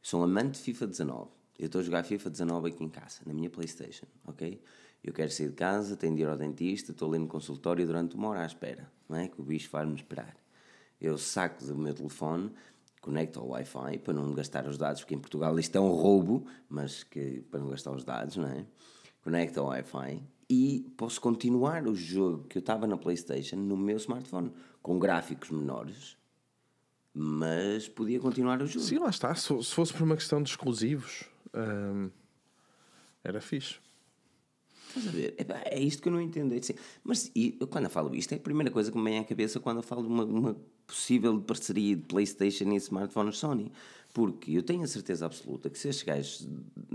[0.00, 1.30] Sou um amante de FIFA 19.
[1.58, 4.62] Eu estou a jogar FIFA 19 aqui em casa, na minha PlayStation, ok?
[5.02, 8.14] Eu quero sair de casa, tenho de ir ao dentista, estou ali no consultório durante
[8.14, 9.26] uma hora à espera, não é?
[9.26, 10.36] Que o bicho faz-me esperar.
[11.00, 12.52] Eu saco do meu telefone,
[13.00, 16.46] conecto ao Wi-Fi para não gastar os dados, porque em Portugal isto é um roubo,
[16.68, 18.64] mas que para não gastar os dados, não é?
[19.24, 23.96] Conecto ao Wi-Fi e posso continuar o jogo que eu estava na PlayStation no meu
[23.96, 26.16] smartphone, com gráficos menores,
[27.12, 28.84] mas podia continuar o jogo.
[28.84, 29.34] Sim, lá está.
[29.34, 32.10] Se, se fosse por uma questão de exclusivos, hum,
[33.24, 33.76] era fixe.
[34.88, 35.34] Estás a ver?
[35.38, 36.54] Epá, É isto que eu não entendo.
[36.54, 39.04] É assim, mas e, eu, quando eu falo isto, é a primeira coisa que me
[39.04, 40.56] vem à cabeça quando eu falo de uma, uma
[40.86, 43.72] possível parceria de PlayStation e smartphones Sony.
[44.16, 46.48] Porque eu tenho a certeza absoluta que se estes gajos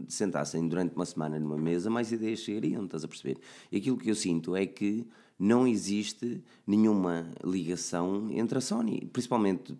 [0.07, 3.37] sentassem durante uma semana numa mesa, mais ideias chegariam, estás a perceber?
[3.71, 5.05] E aquilo que eu sinto é que
[5.37, 9.77] não existe nenhuma ligação entre a Sony, principalmente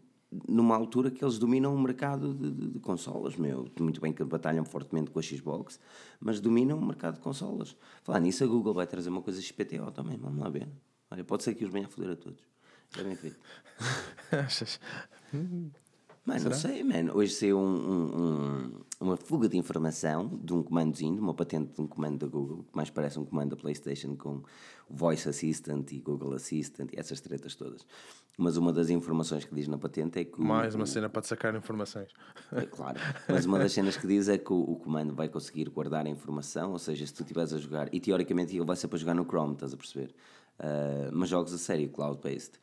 [0.48, 3.68] numa altura que eles dominam o mercado de, de- de consolas, meu.
[3.80, 5.80] Muito bem que batalham fortemente com a Xbox,
[6.20, 7.76] mas dominam o mercado de consolas.
[8.04, 10.68] Falar nisso, a Google vai trazer uma coisa XPTO também, vamos lá ver.
[11.10, 12.44] Olha, pode ser que os venha a foder a todos.
[12.96, 13.40] Já bem feito.
[14.32, 14.80] Achas?
[16.24, 17.14] Mano, não sei, mano.
[17.18, 21.74] Hoje saiu um, um- um- uma fuga de informação de um comandozinho, de uma patente
[21.74, 24.44] de um comando da Google, que mais parece um comando da PlayStation com
[24.88, 27.86] Voice Assistant e Google Assistant e essas tretas todas.
[28.38, 30.40] Mas uma das informações que diz na patente é que.
[30.40, 32.10] o- Mais uma cena para te sacar informações.
[32.52, 33.00] É claro.
[33.28, 36.10] Mas uma das cenas que diz é que o, o comando vai conseguir guardar a
[36.10, 39.16] informação, ou seja, se tu estiveres a jogar, e teoricamente ele vai ser para jogar
[39.16, 40.14] no Chrome, estás a perceber?
[40.60, 42.54] Ah, mas jogos a sério, cloud-based.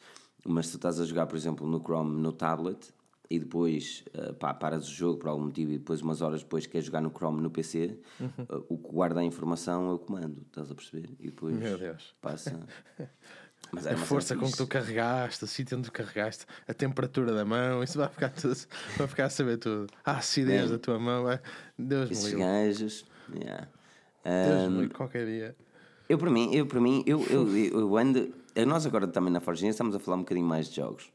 [0.47, 2.93] Mas se tu estás a jogar, por exemplo, no Chrome no tablet
[3.31, 6.67] e depois ah, pá, paras o jogo por algum motivo e depois, umas horas depois,
[6.67, 10.43] queres jogar no Chrome no PC, ah, o que guarda a informação é o comando,
[10.47, 11.11] estás a perceber?
[11.21, 12.15] E depois Meu Deus.
[12.21, 12.59] passa.
[13.71, 17.35] Mas é A força com que tu carregaste, o sítio onde tu carregaste, a temperatura
[17.35, 18.57] da mão, isso vai ficar, tudo,
[18.97, 19.89] vai ficar a saber tudo.
[20.05, 21.39] A acidez Bem, da tua mão, vai.
[21.79, 22.41] Deus me Esses livre.
[22.41, 23.05] gajos.
[23.35, 23.69] yeah.
[24.25, 25.57] Deus me livre, qualquer dia.
[26.09, 28.33] Eu, para mim, eu, para mim, eu, eu, eu ando.
[28.55, 31.11] eh, Nós agora também na Forginha estamos a falar um bocadinho mais de jogos.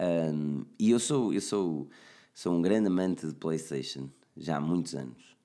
[0.00, 1.88] Ahm, e eu sou, eu sou,
[2.32, 5.36] sou um grande amante de PlayStation, já há muitos anos.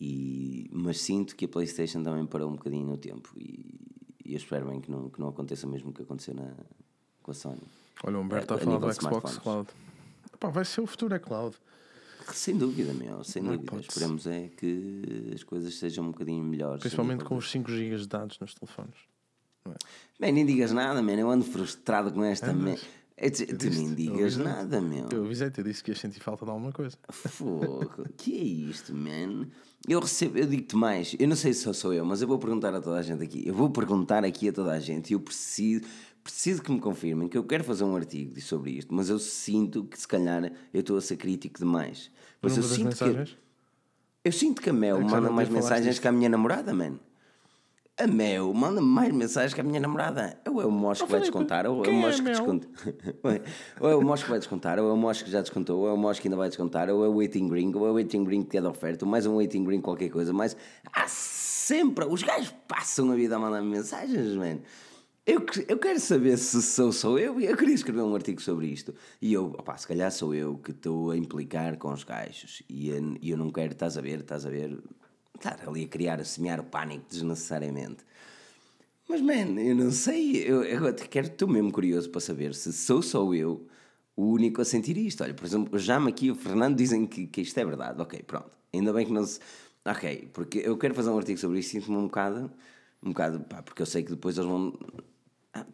[0.00, 3.30] E, mas sinto que a PlayStation também parou um bocadinho no tempo.
[3.36, 3.78] E,
[4.24, 6.54] e eu espero bem que não, que não aconteça mesmo o que aconteceu na,
[7.22, 7.60] com a Sony.
[8.02, 9.38] Olha, o Humberto É, está a a falar do Xbox.
[9.38, 9.68] Cloud.
[10.40, 11.54] Pá, vai ser o futuro, é Cloud.
[12.32, 13.80] Sem dúvida, meu, sem Não é dúvida.
[13.80, 16.80] Esperemos é que as coisas sejam um bocadinho melhores.
[16.80, 18.96] Principalmente com os 5 GB de dados nos telefones.
[20.18, 21.12] Bem, nem digas nada, man.
[21.12, 22.52] Eu ando frustrado com esta.
[22.52, 22.70] Man.
[22.72, 22.84] mas
[23.24, 24.48] É tu disse- nem eu digas avisei-te.
[24.48, 25.08] nada, meu.
[25.12, 26.96] Eu avisei-te, eu disse que ia sentir falta de alguma coisa.
[27.10, 29.46] Fogo, que é isto, man?
[29.88, 32.38] Eu recebo, eu digo-te mais, eu não sei se só sou eu, mas eu vou
[32.38, 33.42] perguntar a toda a gente aqui.
[33.46, 35.82] Eu vou perguntar aqui a toda a gente e eu preciso,
[36.22, 39.84] preciso que me confirmem que eu quero fazer um artigo sobre isto, mas eu sinto
[39.84, 42.10] que se calhar eu estou a ser crítico demais.
[42.40, 43.04] Mas eu sinto que.
[43.04, 43.36] mensagens?
[44.24, 46.02] Eu sinto que a Mel É que manda mais mensagens disto.
[46.02, 46.98] que a minha namorada, mano.
[48.02, 50.36] A Mel manda mais mensagens que a minha namorada.
[50.50, 52.68] Ou é o Mosco que vai descontar, ou é o é Mosco que desconta.
[53.78, 55.88] ou é o Mosco que vai descontar, ou é o Mosco que já descontou, ou
[55.88, 57.94] é o Mosco que ainda vai descontar, ou é o Waiting Green, ou é o
[57.94, 60.32] Waiting Green que é de oferta, ou mais um Waiting Green qualquer coisa.
[60.32, 60.56] Mas
[60.92, 62.04] há sempre.
[62.04, 64.62] Os gajos passam a vida a mandar mensagens, mano.
[65.24, 67.40] Eu, eu quero saber se sou sou eu.
[67.40, 68.92] Eu queria escrever um artigo sobre isto.
[69.20, 72.64] E eu, opá, se calhar sou eu que estou a implicar com os gajos.
[72.68, 74.76] E eu, e eu não quero, estás a ver, estás a ver,
[75.36, 78.04] estar ali a criar, a semear o pânico desnecessariamente.
[79.08, 80.42] Mas, man, eu não sei.
[80.42, 83.66] Eu, eu quero, estou mesmo curioso para saber se sou só eu
[84.16, 85.22] o único a sentir isto.
[85.22, 88.00] Olha, por exemplo, já-me aqui e o Fernando dizem que, que isto é verdade.
[88.00, 88.50] Ok, pronto.
[88.72, 89.40] Ainda bem que não se.
[89.84, 92.50] Ok, porque eu quero fazer um artigo sobre isso e sinto-me um bocado.
[93.02, 94.78] Um bocado, pá, porque eu sei que depois eles vão.
[95.52, 95.66] Ah,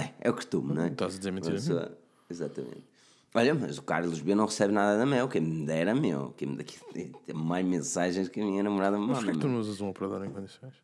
[0.00, 0.88] é, é, o costume, não é?
[0.88, 1.98] Estás a dizer mentira.
[2.30, 2.84] Exatamente.
[3.34, 6.32] Olha, mas o Carlos B não recebe nada da Mel, quem me dera, meu.
[6.36, 9.26] Quem me daqui tem mais mensagens que a minha namorada me Mas manda.
[9.26, 10.74] porquê que tu não usas um operador em condições?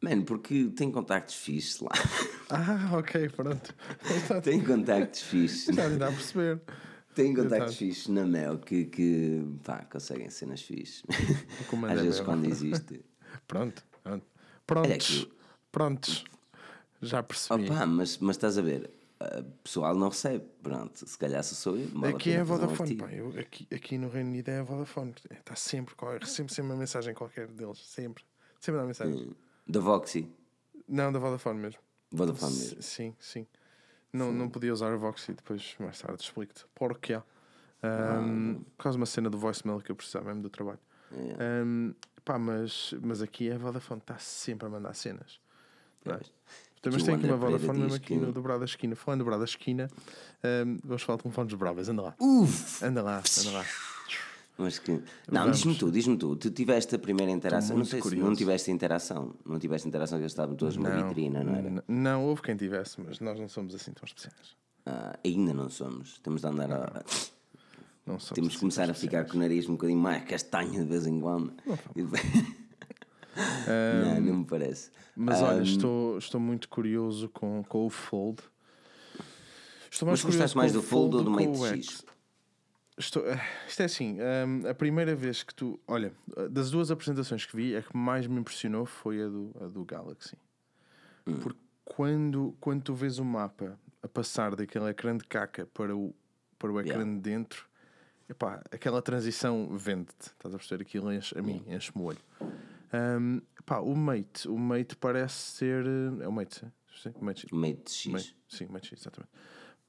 [0.00, 1.90] Mano, porque tem contactos fixes lá.
[2.50, 3.74] Ah, ok, pronto.
[4.42, 5.74] tem contactos fixes.
[5.76, 6.62] Já dá a perceber.
[7.14, 11.02] Tem contactos fixes na Mel que, que pá, conseguem cenas fixes.
[11.90, 13.04] Às é vezes quando existe.
[13.46, 14.24] Pronto, pronto.
[14.66, 15.24] Prontos.
[15.24, 15.32] que-
[15.70, 16.24] Prontos.
[17.02, 17.64] Já percebi.
[17.70, 20.44] Opa, mas, mas estás a ver, o pessoal não recebe.
[20.62, 21.88] Pronto, se calhar se sou eu.
[22.06, 23.04] Aqui é a um Vodafone, artigo.
[23.04, 23.12] pá.
[23.12, 25.14] Eu, aqui, aqui no Reino Unido é a Vodafone.
[25.30, 27.78] Está sempre, qual- sempre, uma mensagem qualquer deles.
[27.84, 28.24] Sempre.
[28.60, 29.36] Sempre dá mensagem.
[29.66, 30.30] Da Voxy.
[30.88, 31.80] Não, da Vodafone mesmo.
[32.10, 32.82] Vodafone S- mesmo.
[32.82, 33.46] Sim, sim.
[34.12, 36.64] Não, não podia usar a Voxy, depois mais tarde explico-te.
[36.74, 37.20] Porquê?
[37.82, 40.78] Um, por causa de uma cena do voicemail que eu precisava mesmo do trabalho.
[41.12, 41.62] É.
[41.64, 45.40] Um, pá, mas, mas aqui a Vodafone está sempre a mandar cenas.
[46.04, 46.20] Não é?
[46.84, 48.94] Mas tem aqui uma Vodafone mesmo aqui no dobrado da esquina.
[48.94, 49.90] Falando do dobrado da esquina,
[50.66, 51.88] um, vamos falar de telefones bravas.
[51.88, 52.14] Anda lá.
[52.20, 52.84] Uf!
[52.84, 53.64] Anda lá, anda lá.
[54.58, 55.00] Mas que.
[55.30, 56.34] Não, diz-me tu, diz-me tu.
[56.34, 57.76] Tu tiveste a primeira interação.
[57.76, 58.28] Não sei se curioso.
[58.28, 59.34] não tiveste interação.
[59.46, 61.84] Não tiveste interação que eles estavam todos numa vitrina, não era?
[61.86, 64.56] Não, houve quem tivesse, mas nós não somos assim tão especiais.
[64.84, 66.18] Ah, ainda não somos.
[66.18, 67.04] Temos de andar a.
[68.04, 70.72] Não somos Temos de assim começar a ficar com o nariz um bocadinho mais castanho
[70.72, 71.52] de vez em quando.
[71.94, 72.02] E
[73.38, 74.90] depois- não, não me parece.
[75.16, 78.40] Mas olha, estou, estou muito curioso com, com o Fold.
[79.90, 82.04] Estou mais Mas gostaste mais do Fold ou do Mate X?
[82.96, 85.78] Estou, eh, isto é assim, hum, a primeira vez que tu.
[85.86, 86.12] Olha,
[86.50, 89.84] das duas apresentações que vi, a que mais me impressionou foi a do, a do
[89.84, 90.36] Galaxy.
[91.26, 91.38] Hum.
[91.40, 96.14] Porque quando, quando tu vês o mapa a passar daquele ecrã de caca para o,
[96.58, 97.12] para o ecrã Yeah.
[97.14, 97.66] de dentro,
[98.28, 100.26] epá, aquela transição vende-te.
[100.32, 100.82] Estás a perceber?
[100.82, 102.18] Aquilo enche, a mim enche-me o olho.
[102.92, 105.84] Hum, epá, o Mate, o Mate parece ser.
[105.86, 106.72] eh, É o Mate, sim?
[107.02, 108.06] Sim, o Mate, Mate X.
[108.12, 109.30] Mate, sim, Mate X, exatamente.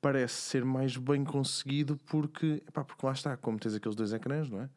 [0.01, 4.49] Parece ser mais bem conseguido porque, epá, porque lá está, como tens aqueles dois ecrãs,
[4.49, 4.69] não é?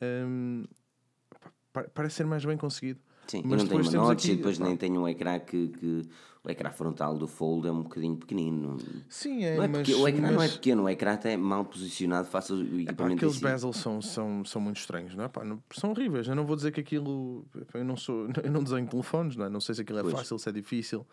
[0.00, 3.00] Epá, pa- parece ser mais bem conseguido.
[3.26, 4.66] Sim, Mas não tenho uma notch e depois epá.
[4.66, 6.08] nem tenho um ecrã que, que.
[6.46, 8.76] O ecrã frontal do Fold é um bocadinho pequenino.
[9.08, 11.32] Sim, é, Não é mas, pequeno, o ecrã não é mas- pequeno, o ecrã até
[11.32, 13.14] é mal posicionado face ao Pá, equipamento.
[13.16, 15.28] aqueles bezels são, são, são muito estranhos, não é?
[15.28, 16.28] Pá, não- são horríveis.
[16.28, 17.46] Eu não vou dizer que aquilo.
[17.72, 19.48] Eu não, sou, eu não desenho telefones, não é?
[19.48, 20.12] Não sei se aquilo é Pois.
[20.14, 21.06] fácil, se é difícil.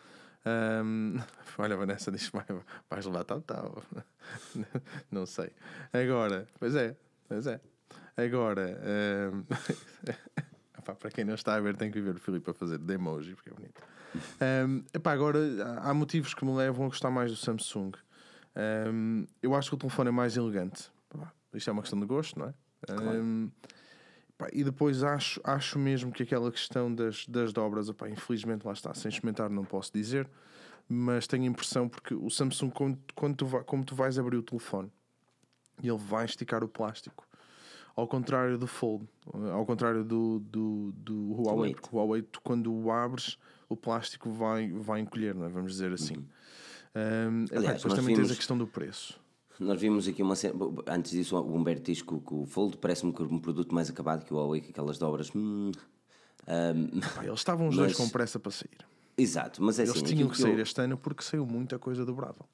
[0.45, 1.15] Ahm,
[1.57, 2.43] olha, a Vanessa diz vai,
[2.89, 3.81] vais levar tal, tal.
[5.09, 5.49] não sei.
[5.93, 6.93] Agora, pois é,
[7.29, 7.61] pois é.
[8.17, 9.43] Agora, ahm,
[10.81, 12.93] epá, para quem não está a ver, tem que ver o Filipe a fazer de
[12.93, 13.81] emoji, porque é bonito.
[14.41, 15.39] Ahm, epá, agora,
[15.81, 17.91] há- motivos que me levam a gostar mais do Samsung.
[18.55, 20.91] Ahm, eu acho que o telefone é mais elegante.
[21.53, 22.53] Isto é uma questão de gosto, não é?
[23.19, 23.49] Ahm,
[24.37, 28.73] pá, e depois acho, acho mesmo que aquela questão das, das dobras, opá, infelizmente lá
[28.73, 30.27] está, sem experimentar não posso dizer,
[30.89, 34.43] mas tenho a impressão porque o Samsung, quando, quando tu, como tu vais abrir o
[34.43, 34.91] telefone,
[35.81, 37.25] ele vai esticar o plástico.
[37.95, 42.39] Ao contrário do Fold, eh, ao contrário do, do, do Huawei, porque o Huawei, tu,
[42.41, 45.49] quando o abres, o plástico vai, vai encolher, não é?
[45.49, 46.15] vamos dizer assim.
[46.95, 47.45] Uhum.
[47.55, 49.19] Aliás, depois também vimos- tens a questão do preço.
[49.59, 50.55] Nós vimos aqui uma cena.
[50.87, 54.37] Antes disso, o Humberto diz que, o- Fold parece-me um produto mais acabado que o
[54.37, 55.29] Huawei, que aquelas dobras.
[55.35, 55.71] hum,
[57.15, 58.77] Pá, eles estavam os dois Mas- com pressa para sair.
[59.17, 60.05] exato, mas é Eles assim.
[60.05, 62.45] tinham que sair eu, este ano porque saiu muita coisa dobrável.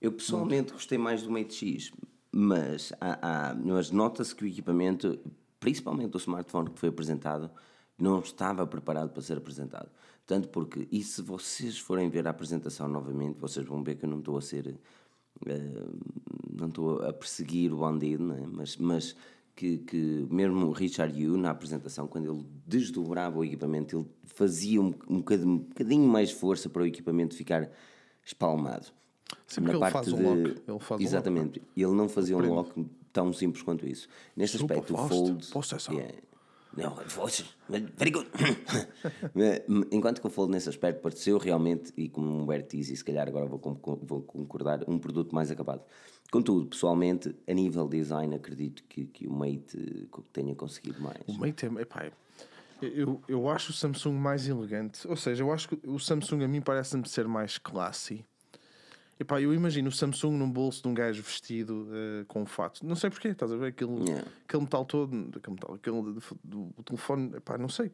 [0.00, 1.92] eu pessoalmente gostei mais do Mate X,
[2.34, 5.18] mas, há, há- mas nota-se que o equipamento,
[5.60, 7.50] principalmente o smartphone que foi apresentado,
[7.98, 9.88] não estava preparado para ser apresentado.
[10.26, 14.08] Tanto porque, e se vocês forem ver a apresentação novamente, vocês vão ver que eu
[14.10, 14.76] não estou a ser.
[15.46, 15.86] eh,
[16.50, 18.46] não estou a perseguir o bandido, não é?
[18.46, 19.16] mas, mas
[19.56, 24.80] que, que mesmo o Richard Yu, na apresentação, quando ele desdobrava o equipamento, ele fazia
[24.80, 27.70] um, um, bocadinho, um bocadinho mais força para o equipamento ficar
[28.24, 28.86] espalmado.
[29.46, 31.62] Sim, porque ele faz um lock, ele faz um Exatamente.
[31.76, 34.08] Ele não fazia um lock tão simples quanto isso.
[34.36, 35.46] Neste Super aspecto, o fast, Fold.
[35.48, 35.94] possessão.
[35.94, 36.14] Yeah.
[36.76, 36.96] Não,
[37.96, 38.28] very good.
[39.92, 43.04] Enquanto que o Fold nesse aspecto pareceu realmente, e como o Humberto diz, e se
[43.04, 43.60] calhar agora vou,
[44.02, 45.82] vou concordar, um produto mais acabado.
[46.32, 51.22] Contudo, pessoalmente, a nível design, acredito que, que o Mate tenha conseguido mais.
[51.28, 51.80] O Mate é.
[51.80, 52.10] Epá,
[52.82, 55.06] eu, eu acho o Samsung mais elegante.
[55.06, 58.24] Ou seja, eu acho que o Samsung a mim parece-me ser mais classy.
[59.18, 62.84] Epá, eu imagino o Samsung num bolso de um gajo vestido eh, com um fato.
[62.84, 63.66] Não sei porquê, estás a ver?
[63.68, 64.26] Aquele, Yeah.
[64.46, 67.92] aquele metal todo, aquele, metal, aquele do, do- telefone, epá, não sei.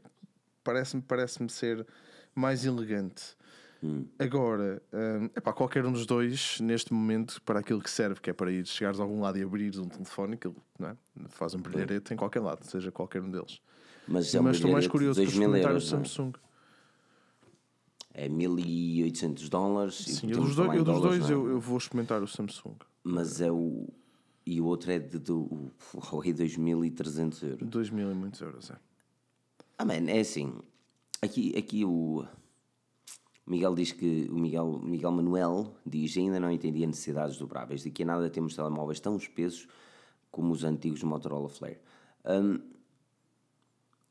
[0.64, 1.87] Parece-me parece ser
[2.35, 3.37] mais elegante.
[3.83, 4.07] Hum.
[4.18, 8.33] Agora, é epá, qualquer um dos dois, neste momento, para aquilo que serve, que é
[8.33, 10.97] para ir chegares a algum lado e abrires um telefone, aquilo não é?
[11.29, 13.61] faz um brilharete em qualquer lado, seja qualquer um deles.
[14.07, 16.33] Mas, é um Mas estou mais curioso para experimentar euros, o Samsung.
[18.13, 19.95] É 1800 dólares.
[19.95, 22.77] Sim, eu dos, dois, eu, dos dois eu, eu, vou experimentar o Samsung.
[23.05, 23.89] Mas é o.
[24.45, 27.69] E o outro é de, de, o Huawei 2300 euros.
[27.69, 28.77] 2000 e muitos euros, é.
[29.79, 30.53] Ah, man, é assim.
[31.23, 32.25] Aqui, aqui o.
[33.47, 37.83] Miguel diz que o Miguel, Miguel Manuel diz ainda não entendia necessidades dobráveis.
[37.83, 39.69] De que a nada temos telemóveis tão espesos
[40.31, 41.79] como os antigos Motorola Flare.
[42.25, 42.61] Um,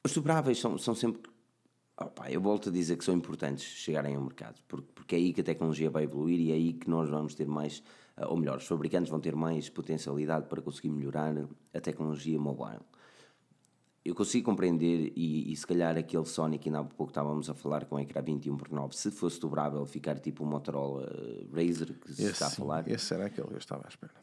[0.03, 1.28] os dobráveis são, são sempre
[2.01, 5.33] Opa, eu volto a dizer que são importantes chegarem ao mercado, porque, porque é aí
[5.33, 7.83] que a tecnologia vai evoluir e é aí que nós vamos ter mais,
[8.15, 11.35] eh, ou melhor, os fabricantes vão ter mais potencialidade para conseguir melhorar
[11.73, 12.79] a tecnologia mobile.
[14.05, 17.53] Eu consigo compreender, e, e se calhar aquele Sony que ainda há pouco estávamos a
[17.53, 21.05] falar com o ecrã 21 por 9, se fosse dobrável, ficar tipo o Motorola
[21.53, 22.89] Razer que se esse, está a falar.
[22.89, 24.13] Esse era aquele que eu estava à espera.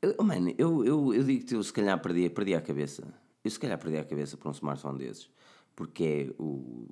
[0.00, 3.06] Eu, mano, eu, eu, eu digo que eu se calhar perdi, perdi a cabeça.
[3.44, 5.28] Eu se calhar perdi a cabeça por um smartphone desses
[5.74, 6.86] porque é o,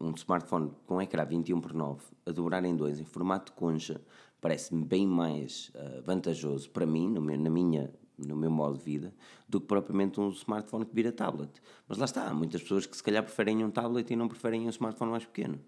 [0.00, 4.00] um smartphone com ecrã 21 por 9 a dobrar em dois em formato de concha
[4.40, 9.14] parece-me bem mais uh, vantajoso para mim, meu, na minha, no meu modo de vida,
[9.48, 11.50] do que propriamente um smartphone que vira tablet.
[11.86, 14.66] Mas lá está, há muitas pessoas que se calhar preferem um tablet e não preferem
[14.66, 15.60] um smartphone mais pequeno.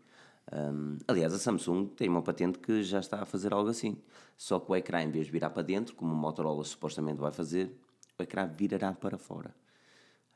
[0.51, 3.97] Um, aliás, a Samsung tem uma patente que já está a fazer algo assim.
[4.37, 7.33] Só que o ecrã, em vez de virar para dentro, como o Motorola supostamente vai
[7.33, 7.71] fazer,
[8.19, 9.55] o ecrã virará para fora.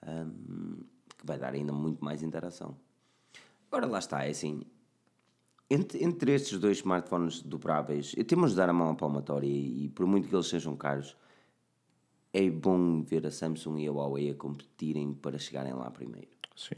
[0.07, 0.85] Um,
[1.27, 2.77] vai dar ainda muito mais interação.
[3.70, 4.62] Agora lá está, é assim.
[5.68, 9.89] Entre, entre estes dois smartphones dobráveis, temos de dar a mão à palmatória e, e,
[9.89, 11.16] por muito que eles sejam caros,
[12.33, 16.29] é bom ver a Samsung e a Huawei a competirem para chegarem lá primeiro.
[16.55, 16.77] Sim.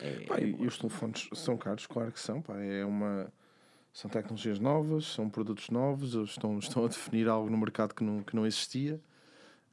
[0.00, 2.40] É, pá, é e, os telefones são caros, claro que são.
[2.40, 3.32] Pá, é uma,
[3.92, 8.04] são tecnologias novas, são produtos novos, eles estão, estão a definir algo no mercado que
[8.04, 9.00] não, que não existia.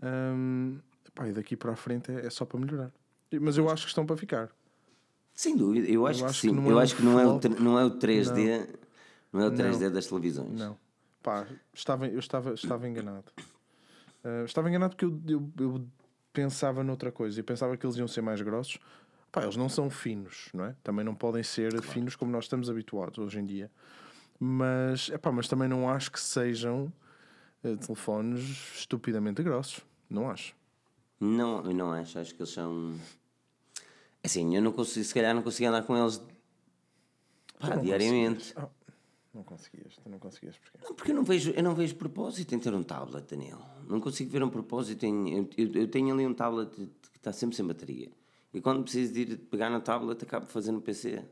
[0.02, 0.80] Um,
[1.14, 2.92] pá, e daqui para a frente é, é só para melhorar.
[3.40, 4.50] Mas eu acho que estão para ficar.
[5.34, 6.54] Sem dúvida, eu acho, eu que sim.
[6.54, 8.68] Que eu é acho que não é, o, não é o 3D,
[9.32, 9.92] não, não é o 3D não.
[9.92, 10.60] das televisões.
[10.60, 10.78] Não.
[11.24, 13.32] Pá, estava, eu estava, estava enganado.
[14.24, 15.88] Uh, estava enganado porque eu, eu, eu,
[16.34, 17.40] pensava noutra coisa.
[17.40, 18.80] Eu pensava que eles iam ser mais grossos.
[19.32, 20.76] Pá, eles não são finos, não é?
[20.84, 21.88] Também não podem ser claro.
[21.88, 23.72] finos como nós estamos habituados hoje em dia.
[24.40, 26.92] Mas, epá, mas também não acho que sejam
[27.64, 28.42] uh, telefones
[28.76, 29.86] estupidamente grossos.
[30.10, 30.54] Não acho.
[31.20, 32.18] Não, eu não acho.
[32.18, 32.98] Acho que eles são
[34.24, 36.22] Assim, eu não consigo, se calhar não consigo andar com eles
[37.58, 38.54] pá, diariamente.
[38.58, 38.68] Oh,
[39.34, 40.78] não conseguias, tu não conseguias porquê?
[40.84, 43.62] Não, porque eu não vejo, eu não vejo propósito em ter um tablet, Daniel.
[43.88, 45.38] Não consigo ver um propósito em.
[45.38, 48.12] Eu, eu, eu tenho ali um tablet que está sempre sem bateria.
[48.54, 51.24] E quando preciso de ir pegar no tablet, acabo fazer no PC.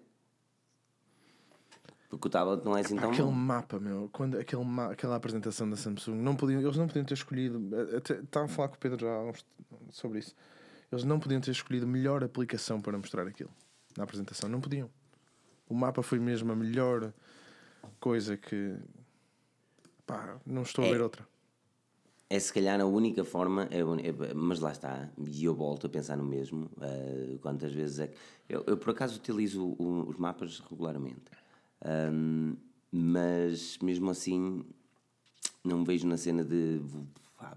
[2.10, 3.32] Porque o tablet não é assim tão Aquele bom.
[3.32, 7.14] mapa, meu, quando, aquele ma aquela apresentação da Samsung, não podiam, eles não podiam ter
[7.14, 7.62] escolhido.
[8.24, 9.34] Estava a falar com o Pedro já
[9.92, 10.34] sobre isso
[10.92, 13.50] eles não podiam ter escolhido a melhor aplicação para mostrar aquilo
[13.98, 14.50] na apresentação.
[14.50, 14.90] Não podiam.
[15.68, 17.14] O mapa foi mesmo a melhor
[18.00, 18.76] coisa que.
[20.06, 21.28] Pá, não estou é, a ver outra.
[22.30, 25.90] É se calhar a única forma, é, é, mas lá está, e eu volto a
[25.90, 26.70] pensar no mesmo.
[26.78, 28.18] Uh, quantas vezes é que.
[28.48, 31.32] Eu, eu por acaso utilizo o, os mapas regularmente,
[31.86, 32.56] um,
[32.92, 34.66] mas mesmo assim
[35.64, 36.80] não me vejo na cena de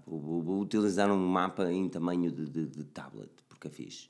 [0.05, 4.09] vou, vou, vou, utilizar um mapa em tamanho de, de, de tablet, porque é fixe.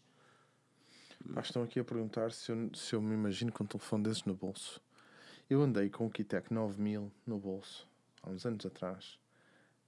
[1.42, 4.34] Estão aqui a perguntar se eu, se eu me imagino com um telefone desses no
[4.34, 4.82] bolso.
[5.50, 7.88] Eu andei com o Kitec 9000 no bolso
[8.24, 9.20] há uns anos atrás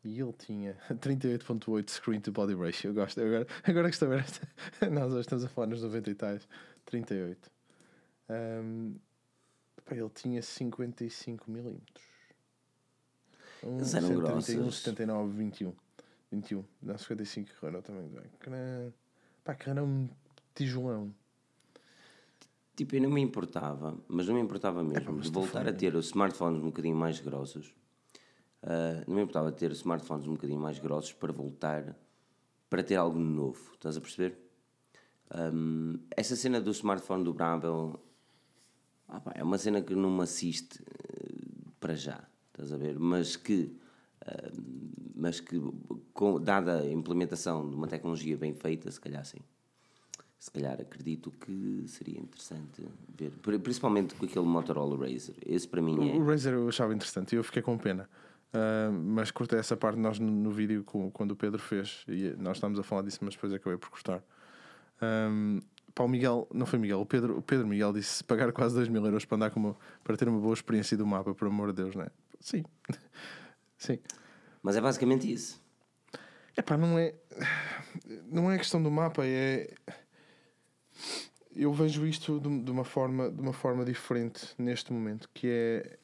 [0.03, 2.89] e ele tinha 38.8 screen to body ratio.
[2.89, 3.19] Eu gosto.
[3.21, 4.25] Agora, agora que estou a ver,
[4.91, 6.47] nós hoje estamos a falar nos 90 e tais,
[6.85, 7.51] 38.
[8.29, 8.95] Um,
[9.85, 12.03] pá, ele tinha 55 milímetros.
[13.63, 15.73] Um, Eles eram 31, 79, 21.
[16.31, 16.63] 21.
[16.81, 18.09] Dá 55 que Renault também.
[18.39, 18.91] Crã...
[19.43, 20.09] Pá, que é um
[20.55, 21.13] tijolão.
[22.75, 25.95] Tipo, eu não me importava, mas não me importava mesmo, é, de voltar a ter
[25.95, 27.67] os smartphones um bocadinho mais grossos.
[28.63, 31.95] Uh, não me importava ter smartphones um bocadinho mais grossos para voltar,
[32.69, 34.37] para ter algo novo, estás a perceber?
[35.35, 37.99] Um, essa cena do smartphone dobrável
[39.13, 42.19] ah, pá, é uma cena que não me assiste uh, para já
[42.53, 42.97] estás a ver?
[42.97, 43.75] Mas que,
[44.25, 44.63] uh,
[45.15, 45.61] mas que
[46.13, 49.39] com, dada a implementação de uma tecnologia bem feita, se calhar sim.
[50.39, 52.83] Se calhar acredito que seria interessante
[53.15, 55.35] ver, principalmente com aquele Motorola Razer.
[55.45, 56.15] Esse para mim é.
[56.15, 58.09] O Razer eu achava interessante e eu fiquei com pena.
[58.49, 62.35] Uh, mas cortei essa parte nós no, no vídeo com, quando o Pedro fez e
[62.37, 64.23] nós estávamos a falar disso, mas depois acabei por cortar.
[65.01, 65.59] Um,
[65.95, 68.87] Pá, o Miguel, não foi Miguel, o Pedro, o Pedro Miguel disse pagar quase 2
[68.87, 71.71] mil euros para andar com uma, para ter uma boa experiência do mapa, por amor
[71.71, 72.09] de Deus, não é?
[72.39, 72.63] Sim.
[73.77, 73.99] Sim.
[74.61, 75.61] Mas é basicamente isso.
[76.55, 77.13] É pá, não é.
[78.25, 79.73] Não é questão do mapa, é.
[81.55, 85.97] Eu vejo isto de, de uma, forma, de uma forma diferente neste momento, que é.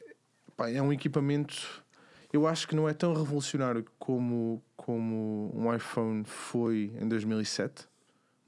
[0.55, 1.83] Pá, é um equipamento.
[2.31, 7.88] Eu acho que não é tão revolucionário como, como um iPhone foi em 2007.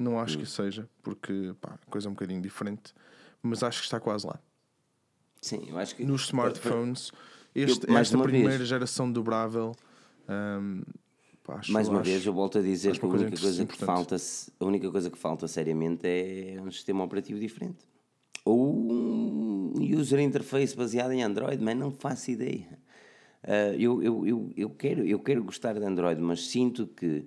[0.01, 2.93] Não acho que seja, porque pá, coisa um bocadinho diferente,
[3.41, 4.39] mas acho que está quase lá.
[5.41, 6.03] Sim, eu acho que.
[6.03, 7.11] Nos smartphones,
[7.53, 8.67] este, mais esta primeira vez.
[8.67, 9.73] geração dobrável.
[10.27, 10.81] hum,
[11.43, 14.15] pá, Mais uma acho- vez, eu volto a dizer que a única coisa que falta,
[14.59, 17.79] a única coisa que falta seriamente é um sistema operativo diferente.
[18.43, 22.79] Ou um user interface baseado em Android, mas não faço ideia.
[23.43, 27.25] Ah, eu, eu, eu, eu, quero, eu quero gostar de Android, mas sinto que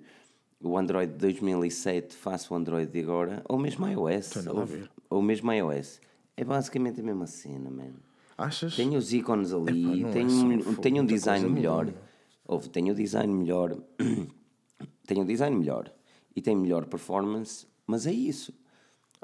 [0.65, 4.67] o Android de 2007 face o Android de agora, ou mesmo iOS, ou,
[5.09, 6.01] ou mesmo iOS,
[6.35, 7.99] é basicamente a mesma cena, mano.
[8.37, 8.75] Achas?
[8.75, 11.93] Tem os ícones ali, é tem, assim, um, fogo, tem um muita design melhor.
[12.45, 13.77] Houve, tem o design melhor.
[15.07, 15.91] tem um design melhor.
[16.35, 18.53] E tem melhor performance, mas é isso.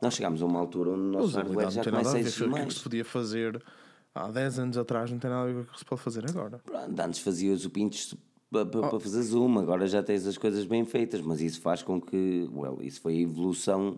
[0.02, 2.22] Nós chegámos a uma altura onde o nosso hardware não já tem nada começa a
[2.22, 2.78] ver exigir com o que se mais.
[2.84, 3.64] podia fazer
[4.16, 6.30] há 10 anos atrás, não tem nada a ver com o que se pode fazer
[6.30, 6.60] agora.
[6.60, 8.16] Pronto, antes fazias o pinches
[8.52, 9.00] para Oh.
[9.00, 12.78] fazer zoom, agora já tens as coisas bem feitas, mas isso faz com que, well,
[12.82, 13.98] isso foi a evolução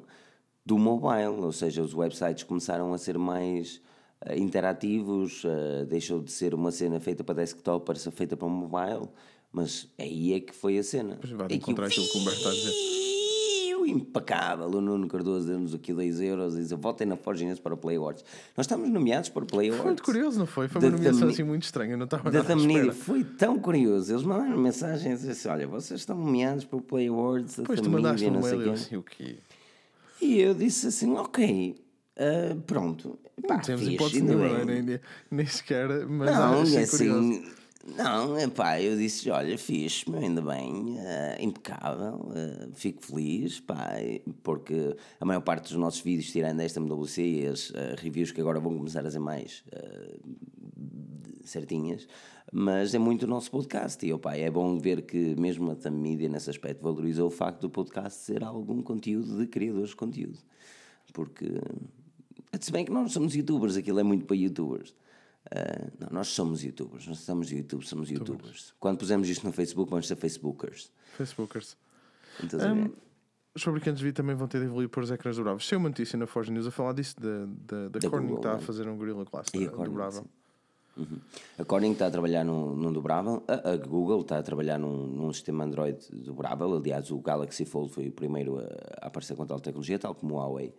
[0.65, 3.81] do mobile, ou seja, os websites começaram a ser mais
[4.25, 8.47] eh, interativos, eh, deixou de ser uma cena feita para desktop para ser feita para
[8.47, 9.09] mobile,
[9.51, 11.17] mas aí é que foi a cena.
[11.19, 13.02] Pois vai encontrar aquilo que o Humberto está a dizer.
[13.83, 17.59] O impecável, o Nuno Cardoso deu-nos aqui 10 euros e diz: votem na Forge News
[17.59, 18.23] para o Play Awards.
[18.55, 19.81] Nós estamos nomeados para o Play Awards.
[19.81, 20.67] Foi muito curioso, não foi?
[20.67, 24.11] Foi uma da nomeação assim muito estranha, não estava Da nada foi tão curioso.
[24.11, 27.57] Eles mandaram mensagens assim: olha, vocês estão nomeados para o Play Awards.
[27.57, 29.35] Depois tu mandaste e um não sei e eu quê." assim, o quê?
[30.21, 31.75] E eu disse assim: ok,
[32.17, 33.19] ah, pronto.
[33.47, 34.99] Pá, Não temos fixe, hipótese nenhuma, nem,
[35.31, 37.41] nem, sequer, mas Não, é curioso.
[37.85, 43.95] Não, pá, eu disse: olha, fixe, meu, ainda bem, ah, impecável, ah, fico feliz, pá,
[44.41, 48.39] porque a maior parte dos nossos vídeos, tirando esta MWC e as ah, reviews que
[48.39, 49.65] agora vão começar a ser mais
[51.43, 52.07] certinhas,
[52.53, 54.05] mas é muito o nosso podcast.
[54.05, 57.69] E opa, é bom ver que mesmo a Media, nesse aspecto, valorizou o facto do
[57.69, 60.39] podcast ser algum conteúdo de criadores de conteúdo.
[61.11, 61.47] Porque,
[62.61, 64.95] se bem que nós somos youtubers, aquilo é muito para youtubers.
[65.51, 68.73] Ah, não, nós somos youtubers, nós estamos no YouTube, somos youtubers.
[68.79, 70.91] Quando pusemos isto no Facebook, vamos ser facebookers.
[71.17, 71.77] Facebookers.
[72.43, 72.91] Então, ver?
[73.55, 75.67] Os fabricantes de vídeo também vão ter de evoluir para os ecrãs dobráveis.
[75.67, 78.37] Saiu uma notícia na Forge News a falar disso, da, da, da, Da Corning Google,
[78.37, 78.61] está a né?
[78.61, 80.25] fazer um Gorilla Glass E a Corning, dobrável.
[80.97, 81.19] Uhum.
[81.59, 85.05] A Corning está a trabalhar num, num dobrável, a, a Google está a trabalhar num,
[85.05, 86.75] num sistema Android dobrável.
[86.75, 88.63] Aliás, o Galaxy Fold foi o primeiro a,
[89.01, 90.73] a aparecer com tal tecnologia, tal como o Huawei,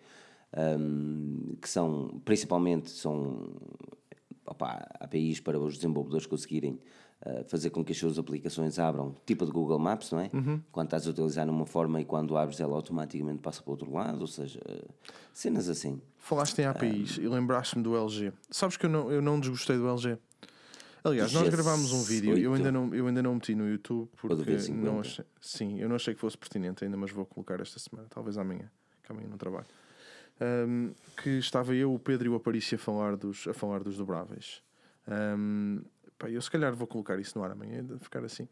[0.56, 3.50] Ahm, que são principalmente são
[4.46, 6.78] opá, APIs para os desenvolvedores conseguirem
[7.22, 10.30] ah, fazer com que as suas aplicações abram, tipo de Google Maps, não é?
[10.70, 13.92] Quando estás a utilizar numa forma e quando abres ela automaticamente passa para o outro
[13.92, 16.00] lado, ou seja, ah, cenas assim.
[16.18, 18.32] Falaste em APIs e lembraste-me do LG.
[18.50, 20.18] Sabes que eu não, eu não desgostei do LG.
[21.02, 24.42] Aliás, nós gravámos um vídeo, eu ainda, não, eu ainda não meti no YouTube porque
[24.42, 24.72] V50.
[24.72, 28.08] não achei, sim, eu não achei que fosse pertinente ainda, mas vou colocar esta semana,
[28.08, 28.70] talvez amanhã,
[29.02, 29.66] que amanhã não trabalho.
[30.40, 30.90] Ahm,
[31.22, 34.62] que estava eu, o Pedro e o Aparício a falar dos, a falar dos dobráveis.
[35.06, 35.80] Ahm,
[36.18, 38.48] pá, eu se calhar vou colocar isso no ar amanhã, de ficar assim.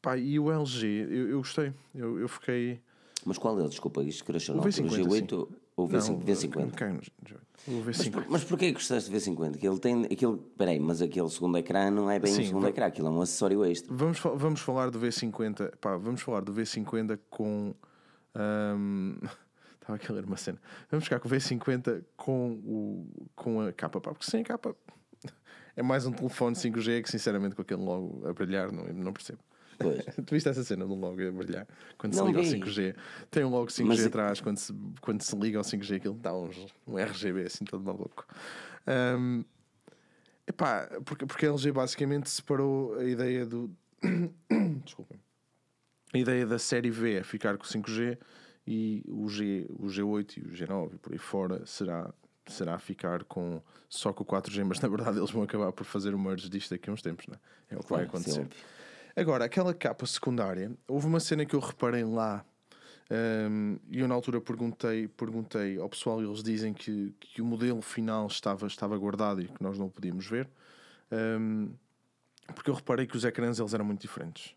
[0.00, 2.80] Pá, e o LG, eu, eu gostei, eu, eu fiquei.
[3.24, 3.68] Mas qual é?
[3.68, 6.74] Desculpa, isto O na altura, V50, G8 ou o V5, Não, V50?
[6.74, 7.00] cai no-
[7.66, 8.10] o Mas, V50.
[8.12, 9.58] por, mas porquê que gostaste do V50?
[9.58, 10.38] Que ele tem aquele.
[10.56, 13.10] Peraí, mas aquele segundo ecrã não é bem Sim, um segundo va- ecrã, aquilo é
[13.10, 13.92] um acessório extra.
[13.94, 15.76] Vamos, vamos falar do V50.
[15.78, 17.74] Pá, vamos falar do V50 com.
[18.34, 19.18] ahm,
[19.88, 20.60] Estava aqui a ler uma cena.
[20.90, 23.98] Vamos ficar com o V50 com, o, com a capa.
[23.98, 24.76] Pá, porque sem a capa
[25.74, 29.38] é mais um telefone 5G que, sinceramente, com aquele logo a brilhar, não, não percebo.
[29.78, 30.04] Pois.
[30.26, 31.66] tu viste essa cena do logo a brilhar?
[31.96, 32.60] Quando se Não liga ao vi.
[32.60, 32.96] 5G,
[33.30, 34.40] tem um logo 5G Mas- atrás.
[34.42, 38.26] Quando se, quando se liga ao 5G, aquilo dá uns, um RGB assim todo maluco.
[38.86, 39.42] Ahm,
[40.46, 43.74] epá, porque, porque a LG basicamente separou a ideia do.
[44.84, 45.18] Desculpem.
[46.12, 48.18] A ideia da série V é ficar com 5G
[48.70, 52.12] e o, G, o G8 e o G9 e por aí fora será,
[52.46, 56.14] será ficar com só com o 4G, mas na verdade eles vão acabar por fazer
[56.14, 57.36] o merge disto daqui a uns tempos, né?
[57.70, 58.40] é o que vai Claro, sim, acontecer.
[58.42, 58.58] óbvio.
[59.16, 62.44] Agora, aquela capa secundária, houve uma cena que eu reparei lá
[63.50, 67.44] hum, e eu na altura perguntei, perguntei ao pessoal e eles dizem que, que o
[67.46, 70.46] modelo final estava, estava guardado e que nós não o podíamos ver.
[71.10, 71.70] hum,
[72.54, 74.54] porque eu reparei que os ecrãs eles eram muito diferentes.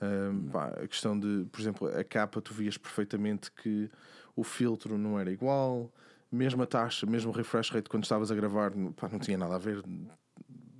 [0.00, 3.90] Um, pá, a questão de, por exemplo, a capa, tu vias perfeitamente que
[4.36, 5.90] o filtro não era igual,
[6.30, 9.54] mesmo a taxa, mesmo o refresh rate quando estavas a gravar, pá, não tinha nada
[9.54, 9.82] a ver.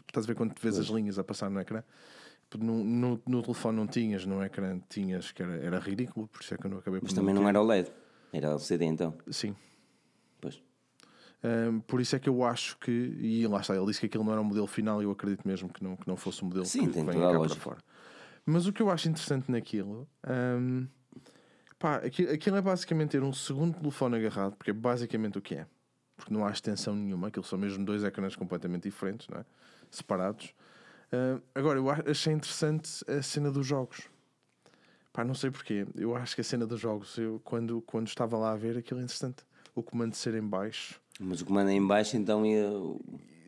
[0.07, 1.83] Estás a ver quando vês as linhas a passar no ecrã?
[2.59, 6.55] No, no, no, telefone não tinhas, no ecrã tinhas, que era, era ridículo, por isso
[6.55, 7.91] é que eu não acabei Mas por também não era o LED,
[8.33, 9.15] era LCD então.
[9.29, 9.57] Sim.
[10.41, 10.63] Pois.
[11.43, 14.23] Um, por isso é que eu acho que, e lá está, ele disse que aquilo
[14.23, 16.47] não era o modelo final e eu acredito mesmo que não, que não fosse o
[16.47, 17.61] modelo Sim, que tem vem toda a lógica.
[17.61, 17.79] para fora.
[18.47, 20.87] Mas o que eu acho interessante naquilo, um,
[21.79, 25.55] pá, aquilo, aquilo é basicamente ter um segundo telefone agarrado, porque é basicamente o que
[25.55, 25.67] é.
[26.17, 29.45] Porque não há extensão nenhuma, aquilo são mesmo dois ecrãs completamente diferentes, não é?
[29.91, 30.55] separados.
[31.13, 34.09] Uh, agora, eu achei interessante a cena dos jogos.
[35.13, 35.87] Pá, não sei porquê.
[35.95, 39.01] Eu acho que a cena dos jogos, eu, quando, quando estava lá a ver, aquilo
[39.01, 39.45] é interessante.
[39.75, 41.01] O comando ser em baixo.
[41.21, 42.69] Mas o comando é em baixo, então ia.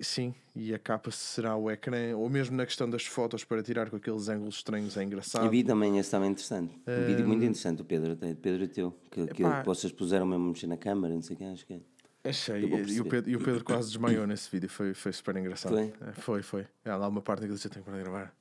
[0.01, 3.91] Sim, e a capa será o ecrã, ou mesmo na questão das fotos para tirar
[3.91, 5.45] com aqueles ângulos estranhos, é engraçado.
[5.45, 6.75] Eu vi também esse também interessante.
[6.87, 8.95] Um vídeo muito interessante, o Pedro, Pedro teu.
[9.11, 9.63] Que, que Epá.
[9.63, 11.81] vocês puseram mesmo mexer na câmara, não sei o que, acho que é.
[12.29, 13.05] Achei, e, o.
[13.05, 15.73] Pedro, e o Pedro quase desmaiou nesse vídeo, foi, foi super engraçado.
[15.75, 15.93] Foi?
[16.01, 16.67] É, Foi, foi.
[16.85, 18.35] Há lá uma parte que ele disse: Eu tenho para gravar.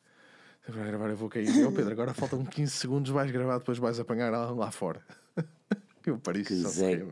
[0.66, 1.48] Tenho para gravar, eu vou cair.
[1.48, 5.02] E Pedro, agora faltam 15 segundos, vais gravar, depois vais apanhar lá, lá fora.
[6.10, 7.04] Eu parei Que só Zé.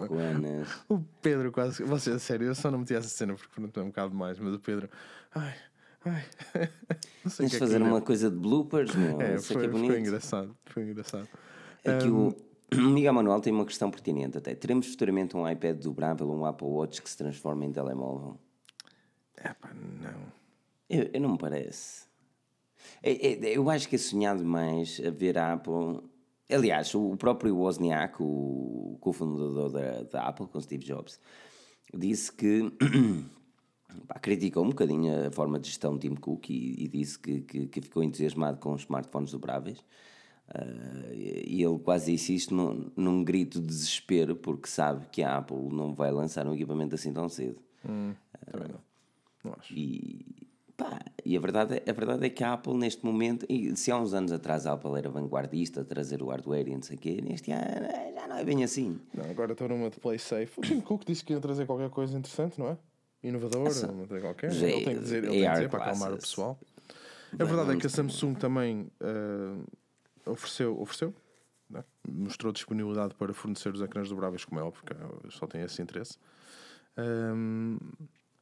[0.90, 1.84] O Pedro quase.
[1.84, 4.54] Você, sério, eu só não meti essa cena porque pronto, é um bocado mais, mas
[4.54, 4.90] o Pedro.
[5.34, 5.56] Ai,
[6.06, 6.24] ai.
[7.24, 9.22] Não sei Tens que de é fazer uma coisa de bloopers, meu.
[9.22, 9.92] É, é que foi, é bonito.
[9.92, 10.58] foi engraçado.
[10.66, 11.28] Foi engraçado.
[11.86, 12.36] Aqui o
[12.76, 14.54] Miguel Manuel tem uma questão pertinente até.
[14.54, 18.38] Teremos futuramente um iPad dobrável ou um Apple Watch que se transforma em telemóvel?
[19.38, 20.34] É pá, não.
[20.90, 22.04] Eu, eu não me parece.
[23.02, 26.02] É- é- eu acho que é sonhado mais a ver a Apple.
[26.52, 31.20] Aliás, o próprio Wozniak, o cofundador da, da Apple, com Steve Jobs,
[31.94, 32.72] disse que
[34.08, 37.42] pá, criticou um bocadinho a forma de gestão de Tim Cook e, e disse que,
[37.42, 39.84] que, que ficou entusiasmado com os smartphones dobráveis.
[40.50, 45.38] Ah, e ele quase disse isto num, num grito de desespero, porque sabe que a
[45.38, 47.60] Apple não vai lançar um equipamento assim tão cedo.
[48.52, 48.80] Também não.
[49.44, 49.74] Não acho.
[49.74, 50.43] E,
[50.78, 53.92] pá, e a, verdade, é- a verdade é que a Apple neste momento, e se
[53.92, 56.98] há uns anos atrás a Apple era vanguardista a trazer o hardware e não sei
[56.98, 59.00] o quê, neste ano já não é bem assim.
[59.14, 60.60] Não, agora estou numa de play safe.
[60.60, 62.78] O Tim Cook disse que ia trazer qualquer coisa interessante, não é?
[63.24, 64.52] Inovadora, não tem qualquer.
[64.52, 66.60] Ele tem que dizer, ele tem que dizer para acalmar o pessoal.
[67.40, 71.14] A verdade é que a Samsung também ah, ofereceu, ofereceu
[71.70, 71.84] né?
[72.08, 75.82] mostrou disponibilidade para fornecer os ecrãs dobráveis, como é óbvio, porque eu só tenho esse
[75.82, 76.18] interesse.
[76.98, 77.78] Ahm,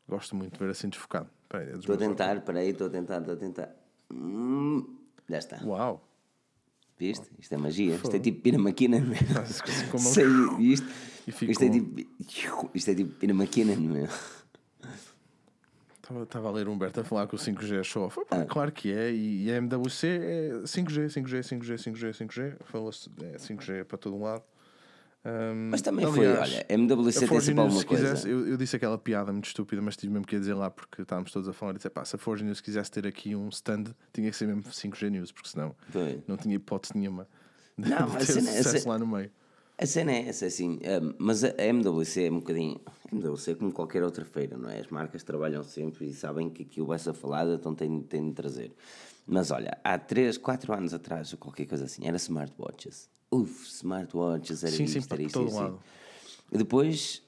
[0.07, 1.29] gosto muito de ver assim desfocado.
[1.51, 3.75] Espera aí, Estou a tentar, peraí, estou a tentar, estou a tentar.
[4.11, 4.97] Hum,
[5.29, 5.59] já está.
[5.65, 6.07] Uau!
[6.97, 7.29] Viste?
[7.39, 7.95] Isto é magia.
[7.95, 8.97] Isto é tipo Pina Maquina.
[9.91, 10.25] com a mão- Sei
[10.59, 10.87] isto.
[11.27, 12.69] Isto é tipo.
[12.75, 14.07] Isto é tipo Pina Maquina, meu.
[16.01, 18.09] Estava, estava a ler o Humberto a falar que o 5G é show.
[18.09, 18.45] Pá, Ah.
[18.45, 22.55] Claro que é, e e a MWC é 5G, 5G, 5G, 5G, 5G.
[22.65, 24.43] Falou-se é 5G para todo um lado.
[25.23, 28.09] Ahm, Mas também foi, aliás, olha, a MWC tem sempre alguma coisa.
[28.09, 31.03] quisesse, eu, eu disse aquela piada muito estúpida, mas tive mesmo que dizer lá porque
[31.03, 33.47] estávamos todos a falar e disse: pá, se a Forge News quisesse ter aqui um
[33.49, 36.23] stand, tinha que ser mesmo 5G News, porque senão Foi.
[36.27, 37.27] não tinha hipótese nenhuma
[37.77, 39.31] de, Não, de ter cena- a sucesso cena- lá no meio.
[39.77, 42.79] A cena é essa, assim, hum, mas a a MWC é um bocadinho.
[42.87, 44.79] A MWC é como qualquer outra feira, não é?
[44.79, 48.33] As marcas trabalham sempre e sabem que aquilo vai ser falado, então têm, têm de
[48.35, 48.71] trazer.
[49.27, 53.09] Mas olha, há 3, 4 anos atrás, ou qualquer coisa assim, era smartwatches.
[53.31, 55.79] Uf, smartwatches, era Sim, sim, isto, para era isto, todo lado.
[56.51, 57.23] E depois,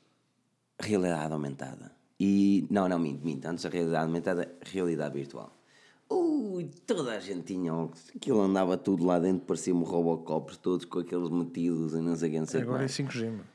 [0.80, 1.92] realidade aumentada.
[2.20, 3.46] E, não, não, minto, minto.
[3.46, 5.56] Antes da realidade aumentada, realidade virtual.
[6.10, 8.12] Ui, toda a gente tinha óculos.
[8.16, 12.32] Aquilo andava tudo lá dentro, parecia-me Robocop, todos com aqueles metidos e não sei o
[12.34, 12.92] que, não sei Agora é mais.
[12.92, 13.53] 5G, mano.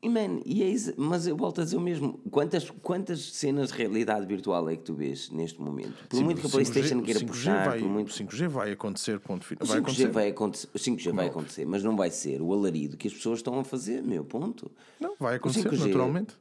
[0.00, 2.20] E man, e é isso, mas eu volto a dizer o mesmo.
[2.30, 6.06] Quantas, quantas cenas de realidade virtual é que tu vês neste momento?
[6.08, 8.08] Por Sim, muito que a o 5G PlayStation queira 5G puxar, vai, por muito.
[8.10, 9.64] O 5G vai acontecer, ponto final.
[9.64, 10.08] O Vai 5G acontecer.
[10.12, 13.40] vai acontecer, o 5G vai acontecer, mas não vai ser o alarido que as pessoas
[13.40, 14.70] estão a fazer, meu ponto.
[15.00, 16.34] Não, vai acontecer 5G naturalmente.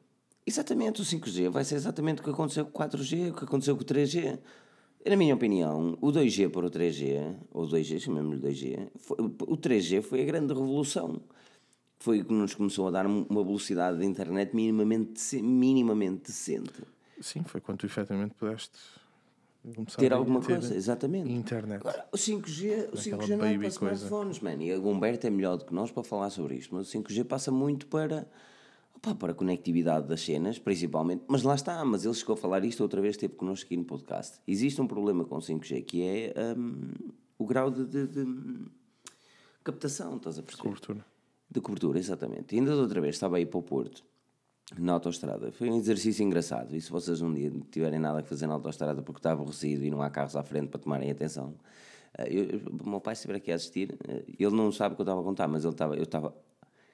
[0.45, 3.76] Exatamente, o 5G vai ser exatamente o que aconteceu com o 4G, o que aconteceu
[3.76, 4.38] com o 3G.
[5.03, 9.58] Na minha opinião, o 2G para o 3G, ou o 2G, chamemos-lhe 2G, foi- o
[9.58, 11.20] 3G foi a grande revolução.
[12.00, 16.84] Foi o que nos começou a dar uma velocidade de internet minimamente, minimamente decente.
[17.20, 18.78] Sim, foi quando tu efetivamente pudeste
[19.76, 21.32] começar Ter alguma ter coisa, exatamente.
[21.32, 21.82] internet.
[21.82, 24.54] Agora, o 5G, o 5G não é para smartphones, man.
[24.64, 27.24] E o Humberto é melhor do que nós para falar sobre isto, mas o 5G
[27.26, 28.30] passa muito para,
[28.95, 31.24] opá, para a conectividade das cenas, principalmente.
[31.28, 33.84] Mas lá está, mas ele chegou a falar isto outra vez, esteve connosco aqui no
[33.84, 34.39] podcast.
[34.48, 36.91] Existe um problema com o 5G, que é hum,
[37.39, 38.66] o grau de, de- de
[39.64, 40.64] captação, estás a perceber?
[40.64, 41.06] Cobertura.
[41.50, 42.56] De cobertura, exatamente.
[42.56, 44.04] E ainda da outra vez estava aí para o Porto
[44.78, 45.52] na autostrada.
[45.52, 46.76] Foi um exercício engraçado.
[46.76, 49.89] E se vocês um dia tiverem nada a fazer na autostrada porque está aborrecido e
[49.89, 51.56] não há carros à frente para tomarem atenção.
[52.18, 55.02] eh, Eu, o meu pai, estiver aqui a assistir, eh, ele não sabe o que
[55.02, 56.36] eu estava a contar, mas ele estava, eu estava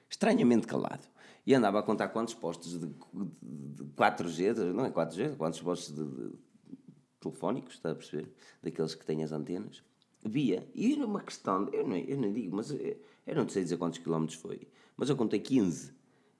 [0.08, 1.02] estranhamente calado.
[1.46, 2.94] E andava a contar quantos postos de, de,
[3.42, 6.32] de 4G, de- não é 4G, quantos postos de, de
[7.20, 8.32] telefónicos, está a perceber?
[8.62, 9.82] Daqueles que têm as antenas.
[10.24, 10.66] Via.
[10.74, 12.96] E era uma questão, eu não, eu não digo, mas eu,
[13.26, 15.92] eu não sei dizer quantos quilómetros foi, mas eu contei 15.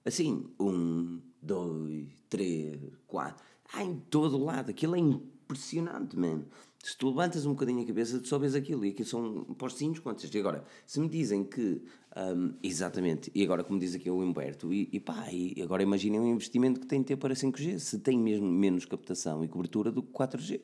[0.05, 3.43] Assim, um, dois, três, quatro.
[3.73, 4.69] Ah, em todo lado.
[4.69, 6.45] Aquilo é impressionante, mano.
[6.83, 8.85] Se tu levantas um bocadinho a cabeça, tu só vês aquilo.
[8.85, 10.31] E aquilo são postinhos quantos.
[10.31, 11.81] E agora, se me dizem que.
[12.15, 13.31] hum, exatamente.
[13.33, 16.79] E agora, como diz aqui o Humberto, e, e pá, e agora imaginem o investimento
[16.79, 17.79] que tem de ter para 5G.
[17.79, 20.61] Se tem mesmo menos captação e cobertura do que 4G.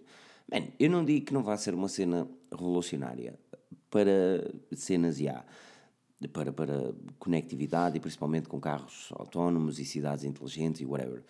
[0.52, 3.40] Mano, eu não digo que não vai ser uma cena revolucionária
[3.90, 5.44] para cenas IA
[6.28, 11.24] para, para conectividade e principalmente com carros autónomos e cidades inteligentes e whatever.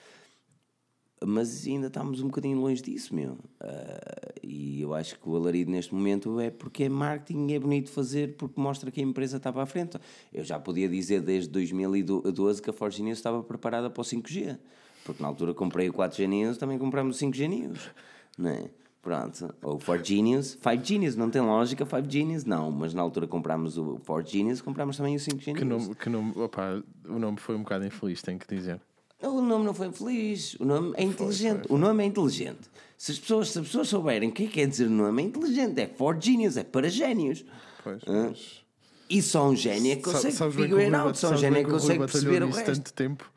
[1.24, 3.38] Mas ainda estamos um bocadinho longe disso, meu.
[3.60, 7.92] Ah, e eu acho que o alarido neste momento é porque é marketing, é bonito
[7.92, 10.00] fazer porque mostra que a empresa está para a frente.
[10.34, 14.58] Eu já podia dizer desde 2012 que a Forge News estava preparada para o 5G.
[15.06, 17.92] Porque na altura comprei o 4G News, também compramos o 5G News.
[18.38, 18.70] Não é?
[19.02, 19.54] Pronto.
[19.64, 20.58] Ou o 4 Genius.
[20.62, 22.72] 5 Genius, não tem lógica, 5 Genius não.
[22.72, 25.84] Mas na altura comprámos o 4 Genius, comprámos também o 5G Que News.
[25.84, 28.80] nome, que nome, opá, o nome foi um bocado infeliz, tenho que dizer.
[29.22, 31.68] O nome não foi feliz, o nome é inteligente.
[31.70, 32.60] O nome é inteligente.
[32.98, 35.22] Se as pessoas, se as pessoas souberem o que é que quer dizer o nome,
[35.22, 35.80] é inteligente.
[35.80, 37.46] É for genius, é para génios.
[37.84, 38.62] Pois, mas...
[39.10, 41.70] E só um gênio é que consegue que Rui out, só um gênio é que
[41.70, 42.66] consegue perceber o resto.
[42.66, 43.30] tanto tempo.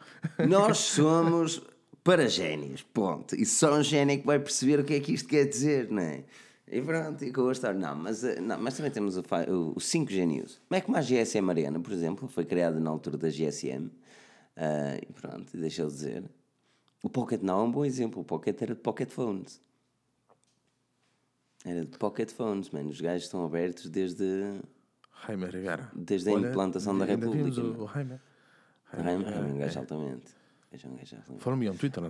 [0.49, 1.61] Nós somos
[2.05, 3.35] para génios, ponto.
[3.35, 5.91] E só um gênio é que vai perceber o que é que isto quer dizer,
[5.91, 6.23] não é?
[6.71, 7.79] E pronto, e com a história.
[7.79, 10.61] Não, mas, eh, não, mas também temos o, fi- o, o 5G News.
[10.69, 13.91] Como é que mais GSM Arena, por exemplo, foi criada na altura da GSM.
[14.57, 16.25] ah, e pronto, deixa eu dizer.
[17.03, 18.23] O Pocket Now é um bom exemplo.
[18.23, 19.61] O Pocket era de Pocket Phones.
[21.65, 22.91] Era de Pocket Phones, mano.
[22.91, 24.25] Os gajos estão abertos desde.
[25.27, 25.91] Jaime Rivera.
[25.95, 27.89] Desde a implantação da República, o, o
[28.93, 29.33] é um gajo altamente.
[29.33, 30.25] Gajo é um gajo altamente.
[30.25, 30.44] Follow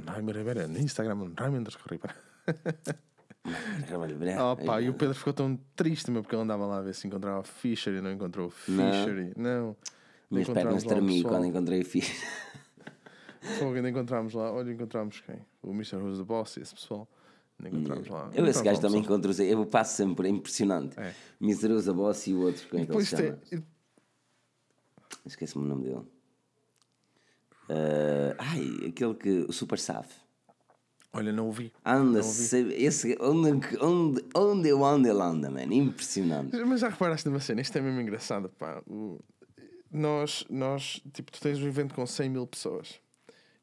[0.07, 2.15] Jaime Rivera, no Instagram, on Jaime underscore breve.
[4.41, 6.95] Oh, pá, e o Pedro ficou tão triste, meu, porque ele andava lá a ver
[6.95, 9.33] se encontrava o Fisher e não encontrou o Fisher.
[9.37, 9.77] e- Não.
[10.31, 12.07] Minhas pernas tremi quando encontrei o filho.
[13.59, 14.51] Fogo, ainda encontramos lá.
[14.51, 15.37] Olha, encontramos quem?
[15.63, 15.97] O Mr.
[15.97, 17.07] Who's the Boss, esse pessoal.
[17.63, 18.31] Ainda encontramos lá.
[18.35, 19.31] Eu esse gajo também encontro.
[19.43, 20.99] Eu passo sempre, é impressionante.
[20.99, 21.15] É.
[21.39, 23.37] Miserosa Boss e o outro, como é que ele se chama?
[23.51, 23.65] tem.
[25.27, 26.03] Esqueci-me o nome dele.
[27.69, 29.47] Ah, ai, aquele que.
[29.49, 30.09] O Super Saf.
[31.13, 31.73] Olha, não ouvi.
[31.85, 33.51] Anda, se- esse, onde,
[33.81, 35.73] onde, onde eu ando, ele anda, mano.
[35.73, 36.57] Impressionante.
[36.65, 37.61] Mas já reparaste numa cena?
[37.61, 38.83] Isto é mesmo engraçado, pá.
[38.87, 39.21] O-
[39.93, 43.01] Nós, nós, tipo, tu tens um evento com 100 mil pessoas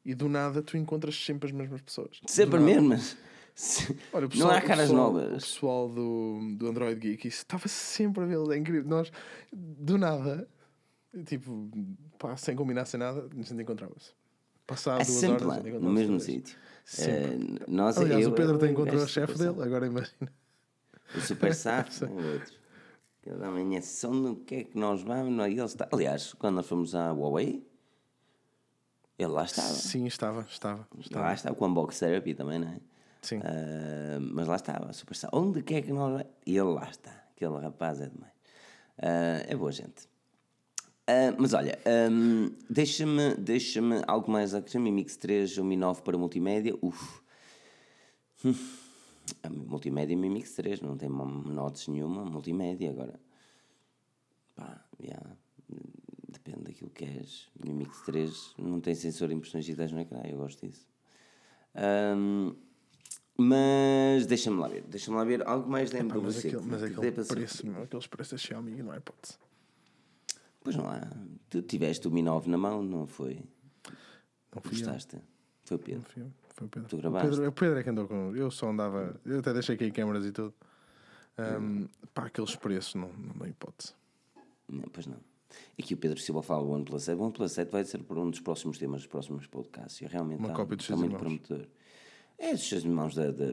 [0.02, 2.20] e do nada tu encontras sempre as mesmas pessoas.
[2.26, 2.72] Sempre Do nada.
[2.80, 3.16] mesmo, mas.
[3.54, 5.44] se- Olha, o não pessoal- há o caras pessoal- O novas.
[5.44, 8.88] pessoal do, do Android Geek, isso estava sempre a vê-los, é incrível.
[8.88, 9.12] Nós,
[9.52, 10.48] do nada,
[11.26, 11.68] tipo,
[12.22, 14.12] pá, sem combinar, sem nada, a gente encontrava-se.
[14.66, 16.56] Passado É duas horas, lá, no mesmo sítio.
[16.98, 17.36] Eh,
[17.68, 20.32] nós, Aliás, eu- o Pedro eu tem encontrou o chefe dele, agora imagina.
[21.16, 22.54] O Super Saf, o outro.
[23.24, 25.88] Ele da manhã, são no que é que nós vamos, e ele está.
[25.92, 27.64] Aliás, quando nós fomos à Huawei,
[29.18, 29.68] ele lá estava.
[29.68, 30.88] Sim, estava, estava.
[30.98, 31.26] estava.
[31.26, 32.78] Lá está, com Unbox Therapy também, não é?
[33.20, 33.40] Sim.
[33.44, 35.36] Ah, mas lá estava, Super Saf.
[35.36, 36.26] Onde quer que nós vamos?
[36.46, 37.10] E ele lá está.
[37.36, 38.32] Aquele rapaz é demais.
[38.98, 40.08] Ah, é boa gente.
[41.06, 44.84] Ah, mas olha, ahm, deixa-me deixa algo mais a acrescentar.
[44.84, 46.74] Mi Mix 3, o Mi 9 para multimédia.
[46.80, 47.20] Uf.
[48.44, 48.54] Hum.
[49.42, 52.24] A multimédia Mi Mix 3 não tem notes nenhuma.
[52.24, 53.18] Multimédia agora.
[54.54, 55.36] Pá, yeah.
[56.28, 57.48] depende daquilo que és.
[57.64, 60.20] Mi Mix 3 não tem sensor de impressões digitais no ecrã.
[60.24, 60.86] Eu gosto disso.
[61.74, 62.54] Ahm,
[63.36, 64.82] mas deixa-me lá ver.
[64.82, 66.48] Deixa-me lá ver algo mais da mas MWC.
[66.48, 69.36] aquele, mas aquele preço, meu, aqueles preços da Xiaomi não é hipótese.
[70.62, 71.00] Pois não há.
[71.50, 73.40] Tu tiveste o Mi 9 na mão, não foi?
[74.54, 74.86] Não fui eu.
[74.86, 75.18] Gostaste?
[75.64, 76.06] Foi o Pedro.
[76.16, 76.88] Não eu, Foi o Pedro.
[76.88, 77.30] Tu o, gravaste?
[77.30, 78.36] Pedro o Pedro é que andou com.
[78.36, 79.20] Eu só andava.
[79.24, 80.54] Eu até deixei cair câmaras e tudo.
[81.38, 83.94] Um, pá, aqueles preços não, não dão hipótese.
[84.68, 85.16] Não, pois não.
[85.78, 87.18] Aqui o Pedro Silva fala do OnePlus 7.
[87.18, 90.00] O OnePlus 7 vai ser por um dos próximos temas dos próximos podcasts.
[90.00, 91.66] E realmente Uma está, cópia dos está muito prometedor.
[92.38, 93.46] É dos seus irmãos da, da,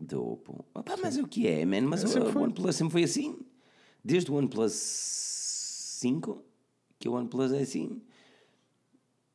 [0.00, 0.64] da Oppo.
[0.74, 1.82] Opa, mas é o que é, man?
[1.82, 2.42] Mas É, o, o.
[2.42, 3.38] OnePlus sempre foi assim.
[4.04, 6.44] Desde o OnePlus 5,
[6.98, 8.02] que o OnePlus é assim.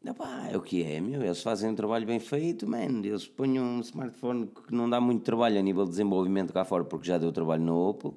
[0.04, 1.22] Epá, é o que é, meu.
[1.22, 3.02] Eles fazem um trabalho bem feito, man.
[3.04, 6.84] Eles põem um smartphone que não dá muito trabalho a nível de desenvolvimento cá fora,
[6.84, 8.16] porque já deu trabalho no Oppo.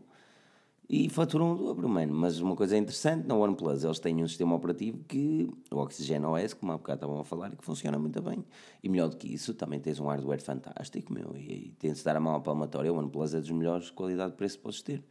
[0.88, 2.14] e faturam o dobro, mano.
[2.14, 6.54] Mas uma coisa interessante na OnePlus, eles têm um sistema operativo que, o Oxygen OS,
[6.54, 8.44] como há bocado estavam a falar, e que funciona muito bem.
[8.82, 12.16] E melhor do que isso, também tens um hardware fantástico, meu, e, e tem-se dar
[12.16, 12.92] a mão à palmatória.
[12.92, 15.04] O OnePlus é dos melhores qualidade de preço que podes ter.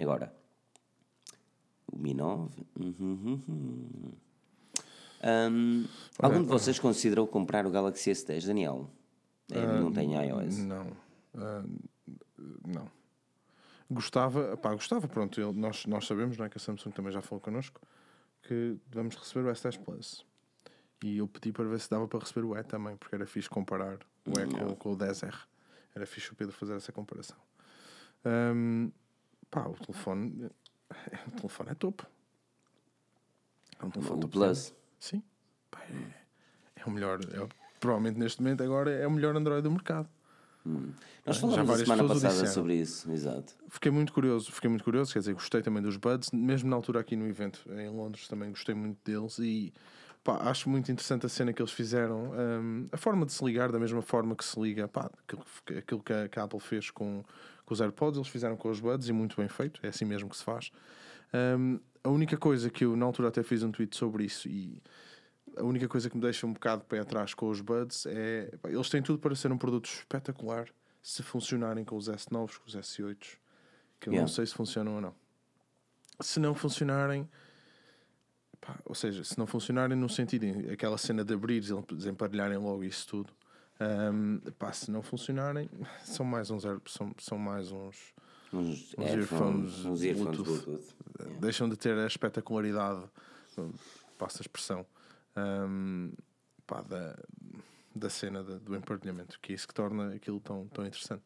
[0.00, 0.34] Agora,
[1.90, 2.66] o Mi 9.
[2.78, 4.12] Uhum, uhum.
[5.24, 5.86] Um,
[6.18, 8.90] algum de vocês considerou comprar o Galaxy S10, Daniel?
[9.50, 10.58] É, não tem iOS?
[10.58, 10.86] Não.
[11.34, 11.80] Uh,
[12.66, 12.90] não.
[13.90, 17.40] Gostava, pá, gostava, pronto, nós, nós sabemos, não é, que a Samsung também já falou
[17.40, 17.80] connosco,
[18.42, 20.26] que vamos receber o S10 Plus.
[21.04, 23.48] E eu pedi para ver se dava para receber o E também, porque era fixe
[23.48, 25.34] comparar o E com, com, o 10R.
[25.94, 27.36] Era fixe o Pedro fazer essa comparação.
[28.24, 28.90] Um,
[29.50, 30.48] pá, o telefone,
[31.28, 32.06] o telefone é topo.
[33.80, 34.74] É um telefone o Plus?
[34.98, 35.22] Sim.
[35.90, 37.48] É, é, o melhor, é,
[37.80, 40.08] provavelmente neste momento agora é o melhor Android do mercado.
[40.64, 40.92] Hum.
[41.26, 43.54] Nós falamos a semana passada sobre isso, exato.
[43.68, 47.00] Fiquei muito curioso, fiquei muito curioso, quer dizer, gostei também dos Buds, mesmo na altura
[47.00, 49.72] aqui no evento em Londres também gostei muito deles e
[50.22, 53.72] pá, acho muito interessante a cena que eles fizeram, um, a forma de se ligar
[53.72, 55.44] da mesma forma que se liga, pá, aquilo,
[55.78, 57.24] aquilo que, a, que, a, Apple fez com,
[57.64, 60.28] com os AirPods, eles fizeram com os Buds e muito bem feito, é assim mesmo
[60.28, 60.70] que se faz.
[61.32, 64.82] Um, a única coisa que eu na altura até fiz um tweet sobre isso e
[65.56, 68.52] a única coisa que me deixa um bocado pé atrás com os Buds é.
[68.64, 70.68] Eles têm tudo para ser um produto espetacular
[71.02, 73.16] se funcionarem com os S9, com os S8,
[73.98, 74.20] que eu yeah.
[74.20, 75.14] não sei se funcionam ou não.
[76.20, 77.28] Se não funcionarem.
[78.60, 82.84] Pá, ou seja, se não funcionarem no sentido, aquela cena de abrir e desemparelharem logo
[82.84, 83.32] isso tudo.
[83.82, 85.68] Um, pá, se não funcionarem,
[86.04, 88.14] são mais uns, são, são mais uns,
[88.52, 90.64] uns, uns earphones, uns earphones Bluetooth.
[90.64, 90.94] Bluetooth.
[91.40, 93.04] Deixam de ter a espetacularidade,
[94.18, 94.86] passa a expressão,
[95.36, 96.12] um,
[96.66, 97.18] pá, da,
[97.94, 101.24] da cena de, do emparelhamento, que é isso que torna aquilo tão, tão interessante.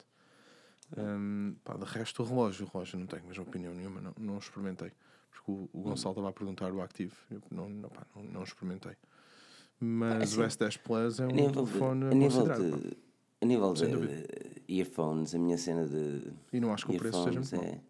[0.96, 4.14] Um, pá, de resto, o relógio, o relógio não tenho a mesma opinião nenhuma, não,
[4.16, 4.92] não experimentei.
[5.30, 8.42] Porque o, o Gonçalo estava a perguntar o Active, eu não, não, pá, não, não
[8.42, 8.96] experimentei.
[9.80, 12.96] Mas é, o S10 Plus é um telefone de, a nível de,
[13.40, 14.26] a nível de, de
[14.68, 16.32] earphones, a minha cena de.
[16.52, 17.80] E não acho que o preço seja muito é,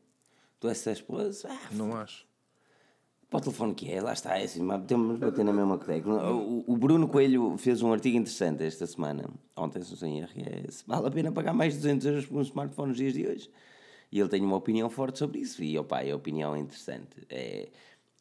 [0.60, 1.44] Do S10 Plus?
[1.44, 2.26] Ah, não acho.
[3.28, 6.08] Para o telefone que é, lá está, é assim, temos bater na mesma coteca.
[6.08, 10.30] O, o Bruno Coelho fez um artigo interessante esta semana, ontem, se não sei erro,
[10.36, 13.14] é se vale a pena pagar mais de 200 euros por um smartphone nos dias
[13.14, 13.50] de hoje.
[14.12, 17.26] E ele tem uma opinião forte sobre isso, e opa, a opinião é interessante.
[17.28, 17.68] É,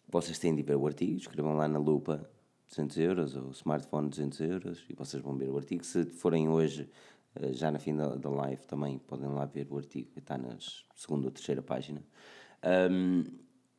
[0.09, 2.27] vocês têm de ir ver o artigo, escrevam lá na lupa
[2.75, 5.83] 200 euros, ou smartphone 200 euros, e vocês vão ver o artigo.
[5.83, 6.89] Se forem hoje,
[7.35, 10.57] eh, já na fim da, da live, também podem lá ver o artigo, está na
[10.95, 12.03] segunda ou terceira página.
[12.91, 13.23] Um,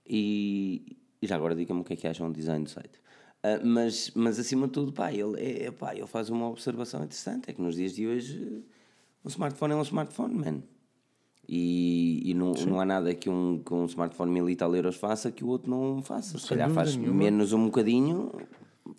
[0.09, 3.01] e e já agora digam-me o que é que acham do design do site.
[3.42, 7.51] Uh, mas, mas acima de tudo, pá, ele, é, pá, ele faz uma observação interessante:
[7.51, 8.64] é que nos dias de hoje
[9.24, 10.62] um smartphone é um smartphone, man.
[11.49, 14.97] E, e não, não há nada que um, que um smartphone mil e tal euros
[14.97, 16.38] faça que o outro não faça.
[16.38, 17.16] Se calhar faz nenhuma.
[17.16, 18.32] menos um bocadinho,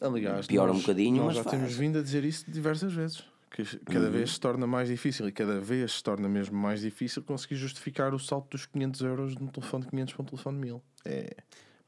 [0.02, 1.56] Aliás, pior nós, um bocadinho, nós mas já faz.
[1.56, 3.24] temos vindo a dizer isso diversas vezes.
[3.50, 4.12] Que cada uhum.
[4.12, 8.14] vez se torna mais difícil e cada vez se torna mesmo mais difícil conseguir justificar
[8.14, 10.84] o salto dos 500 euros de um telefone de 500 para um telefone de 1000.
[11.06, 11.38] É.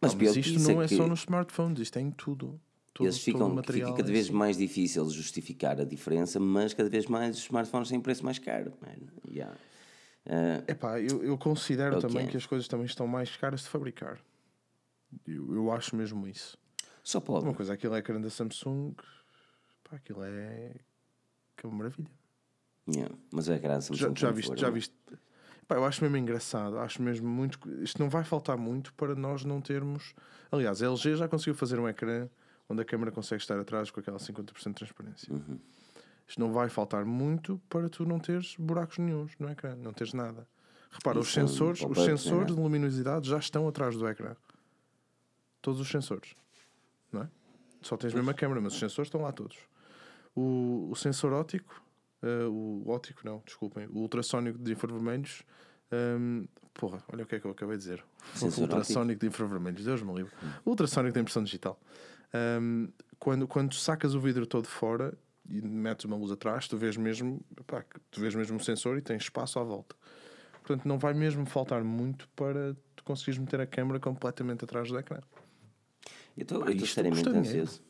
[0.02, 2.60] Mas, não, mas isto não é, é só nos smartphones, isto é em tudo.
[2.94, 7.06] Todo, eles ficam, material fica cada vez mais difícil justificar a diferença, mas cada vez
[7.06, 8.74] mais os smartphones têm preço mais caro.
[9.30, 9.56] Yeah.
[10.26, 12.10] Uh, Epá, eu, eu considero okay.
[12.10, 14.20] também que as coisas também estão mais caras de fabricar.
[15.28, 16.58] Eu, eu acho mesmo isso.
[17.10, 17.44] Só pode.
[17.44, 18.94] Uma coisa, aquele ecrã da Samsung,
[19.84, 20.76] pá, aquilo é.
[21.58, 22.12] que é uma maravilha.
[22.88, 23.16] Yeah.
[23.32, 24.16] Mas o ecrã da Samsung.
[24.16, 24.94] Já, já viste, já viste
[25.68, 27.60] Pá, eu acho mesmo engraçado, acho mesmo muito.
[27.82, 30.14] Isto não vai faltar muito para nós não termos.
[30.52, 32.30] Aliás, a LG já conseguiu fazer um ecrã
[32.68, 35.34] onde a câmera consegue estar atrás com aquela 50% de transparência.
[35.34, 35.60] Uhum.
[36.28, 40.14] Isto não vai faltar muito para tu não teres buracos nenhums no ecrã, não teres
[40.14, 40.48] nada.
[40.92, 44.36] Repara, Isso os sensores, os sensores de luminosidade já estão atrás do ecrã.
[45.60, 46.36] Todos os sensores.
[47.12, 47.30] Não é?
[47.82, 49.58] Só tens mesmo a câmera, mas os sensores estão lá todos.
[50.36, 51.82] O, o sensor óptico
[52.22, 55.44] Uh, o óptico, não, desculpem, o ultrassónico de infravermelhos.
[55.92, 58.04] Um, porra, olha o que é que eu acabei de dizer.
[58.42, 60.32] O ultrassónico de infravermelhos, Deus me livre.
[60.44, 60.52] Hum.
[60.66, 61.80] Ultrassónico de impressão digital.
[62.62, 65.18] Um, quando, quando sacas o vidro todo fora
[65.50, 69.02] e metes uma luz atrás, tu vês mesmo, pá, tu vês mesmo o sensor e
[69.02, 69.96] tens espaço à volta.
[70.62, 75.00] Portanto, não vai mesmo faltar muito para tu conseguires meter a câmera completamente atrás do
[75.00, 75.20] ecrã.
[76.40, 77.82] Eu estou extremamente ansioso.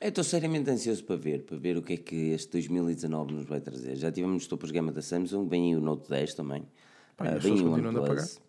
[0.00, 3.46] Eu estou seriamente ansioso para ver, para ver o que é que este 2019 nos
[3.46, 3.96] vai trazer.
[3.96, 6.64] Já tivemos de gama da Samsung, vem aí o Note 10 também.
[7.16, 8.40] Pai, uh, vem aí o OnePlus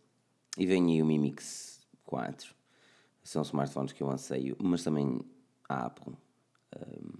[0.57, 2.53] e vem aí o Mi Mix 4.
[3.23, 5.21] São smartphones que eu anseio, mas também
[5.67, 6.13] a Apple.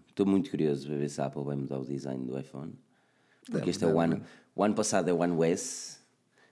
[0.07, 2.73] Estou uh, muito curioso para ver se a Apple vai mudar o design do iPhone.
[3.41, 4.21] Porque deve, este é o ano,
[4.55, 5.99] o ano passado é o One OS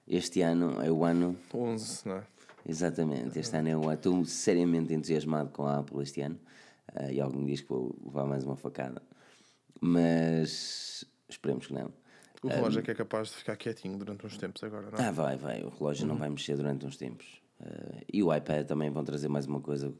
[0.07, 1.37] Este ano é o ano.
[1.53, 2.23] 11, não é?
[2.67, 3.93] Exatamente, este ano ano.
[3.93, 6.37] Estou seriamente entusiasmado com a Apple este ano.
[6.93, 9.01] Uh, e alguém diz que vou levar mais uma facada.
[9.79, 11.91] Mas esperemos que não.
[12.43, 14.97] O relógio um, é que é capaz de ficar quietinho durante uns tempos agora, não
[14.97, 15.07] é?
[15.07, 15.63] Ah, vai, vai.
[15.63, 16.09] O relógio uhum.
[16.09, 17.41] não vai mexer durante uns tempos.
[17.59, 19.93] Uh, e o iPad também vão trazer mais uma coisa,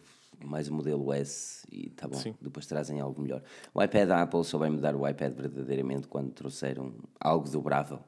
[0.43, 2.18] mais um modelo S e tá bom.
[2.18, 2.36] Sim.
[2.39, 3.41] Depois trazem algo melhor.
[3.74, 7.99] O iPad da Apple só vai mudar o iPad verdadeiramente quando trouxeram algo dobrável.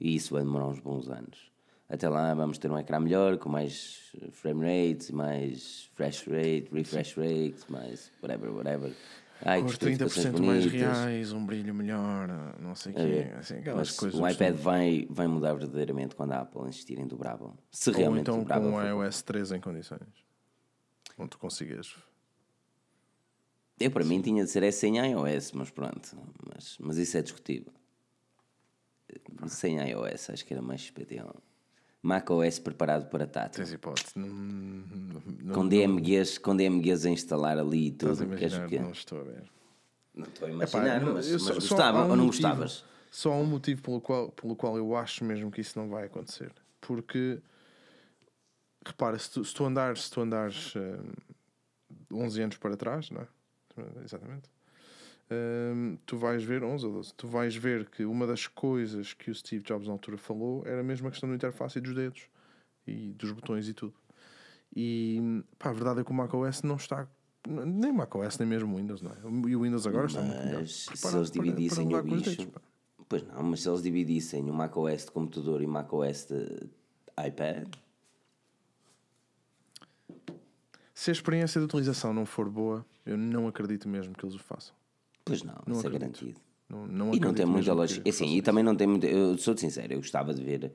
[0.00, 1.50] E isso vai demorar uns bons anos.
[1.88, 7.14] Até lá vamos ter um ecrã melhor, com mais frame rate, mais refresh rate, refresh
[7.16, 8.92] rate, mais whatever, whatever.
[9.40, 12.28] Ai, Cores 30% mais reais, um brilho melhor,
[12.60, 13.00] não sei o quê.
[13.00, 17.06] É, assim, aquelas coisas o iPad vai, vai mudar verdadeiramente quando a Apple insistir em
[17.06, 17.56] dobrável.
[17.70, 20.26] Se Ou realmente então dobrável com o iOS 3 em condições.
[21.16, 21.94] Onde tu consigas.
[23.80, 24.10] Eu, para Sim.
[24.10, 26.16] mim, tinha de ser sem iOS, mas pronto.
[26.52, 27.72] Mas, mas isso é discutível.
[29.46, 31.47] Sem iOS, acho que era mais XPTO.
[32.02, 33.56] macOS preparado para Tato.
[33.56, 34.18] Tens hipótese.
[34.18, 38.12] Não, não, com, DMGs, com DMGs a instalar ali e tudo.
[38.12, 39.42] Estás a imaginar, não estou a ver.
[40.14, 42.84] Não estou a imaginar, Epá, mas, mas só, gostava um ou não motivo, gostavas?
[43.10, 46.04] Só há um motivo pelo qual, pelo qual eu acho mesmo que isso não vai
[46.04, 46.52] acontecer.
[46.80, 47.40] Porque,
[48.84, 53.10] repara, se tu, se tu andares, se tu andares uh, eh, 11 anos para trás,
[53.10, 53.26] não é?
[54.04, 54.48] Exatamente
[56.06, 59.34] tu vais ver, 11 ou 12, tu vais ver que uma das coisas que o
[59.34, 62.22] Steve Jobs na altura falou era mesmo a questão da interface e dos dedos
[62.86, 63.94] e dos botões e tudo.
[64.74, 67.06] E pá, a verdade é que o macOS não está.
[67.46, 69.48] Nem macOS, nem mesmo o Windows, não é?
[69.48, 70.66] E o Windows agora mas está muito melhor.
[70.66, 72.36] Se eles dividissem para, para o bicho.
[72.36, 72.62] Dedos,
[73.08, 76.68] pois não, mas se eles dividissem o macOS de computador e o macOS de
[77.26, 77.68] iPad.
[80.94, 84.38] Se a experiência de utilização não for boa, eu não acredito mesmo que eles o
[84.38, 84.74] façam.
[85.28, 85.94] Pois não, não isso é acredito.
[85.94, 86.40] é garantido.
[86.68, 88.08] Não, não e não tem muita lógica.
[88.08, 89.06] Assim, e também não tem muito.
[89.06, 90.72] Eu sou sincero, eu gostava de ver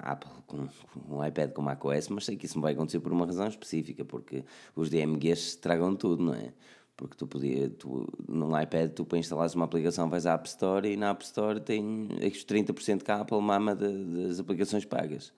[0.00, 3.12] Apple com, com um iPad com macOS, mas sei que isso não vai acontecer por
[3.12, 4.44] uma razão específica, porque
[4.74, 6.52] os DMGs estragam tudo, não é?
[6.96, 10.88] Porque tu podia, tu, num iPad, tu para instalares uma aplicação vais à App Store
[10.88, 15.32] e na App Store tem os 30% que a Apple mama de, das aplicações pagas.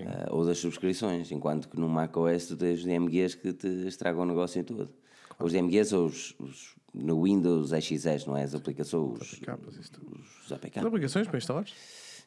[0.00, 4.26] Uh, ou das subscrições, enquanto que no macOS tu tens DMGs que te estragam o
[4.26, 4.90] negócio em todo.
[5.38, 8.44] Os DMGs ou os, os no Windows XS, não é?
[8.44, 9.20] As aplicações.
[9.20, 10.78] Os, APKs, os, os APKs.
[10.78, 11.64] As aplicações para instalar?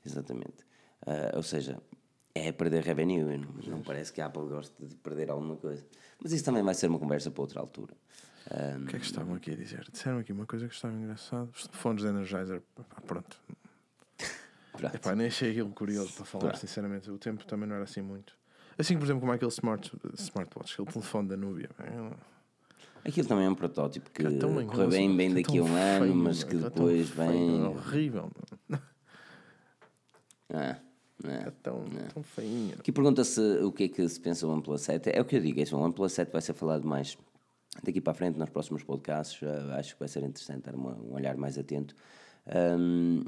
[0.06, 0.66] Exatamente.
[1.06, 1.82] Uh, ou seja,
[2.36, 3.38] é perder revenue.
[3.38, 5.86] Não, não parece que a Apple goste de perder alguma coisa.
[6.22, 7.94] Mas isso também vai ser uma conversa para outra altura.
[8.52, 9.86] Um, o que é que estavam aqui a dizer?
[9.92, 11.50] Disseram aqui uma coisa que estava engraçada.
[11.54, 12.62] Os fones de Energizer.
[13.06, 13.42] pronto.
[14.72, 14.96] pronto.
[14.96, 16.60] Epá, nem achei aquilo curioso para falar, pronto.
[16.60, 17.10] sinceramente.
[17.10, 18.34] O tempo também não era assim muito.
[18.78, 21.70] Assim, por exemplo, como aquele smart, smartwatch, aquele telefone da Nubia.
[23.08, 24.30] Aquilo também é um protótipo que é
[24.66, 27.64] corre bem, bem daqui a um feio, ano, mas que depois vem.
[27.64, 28.30] É horrível.
[30.50, 30.78] Ah,
[31.24, 32.08] é, é tão, é.
[32.14, 32.76] tão feinho.
[32.78, 35.10] Aqui pergunta-se o que é que se pensa o OnePlus 7.
[35.10, 37.18] É o que eu digo, é o OnePlus 7 vai ser falado mais
[37.82, 39.42] daqui para a frente nos próximos podcasts.
[39.42, 41.96] Uh, acho que vai ser interessante dar uma, um olhar mais atento.
[42.78, 43.24] Um,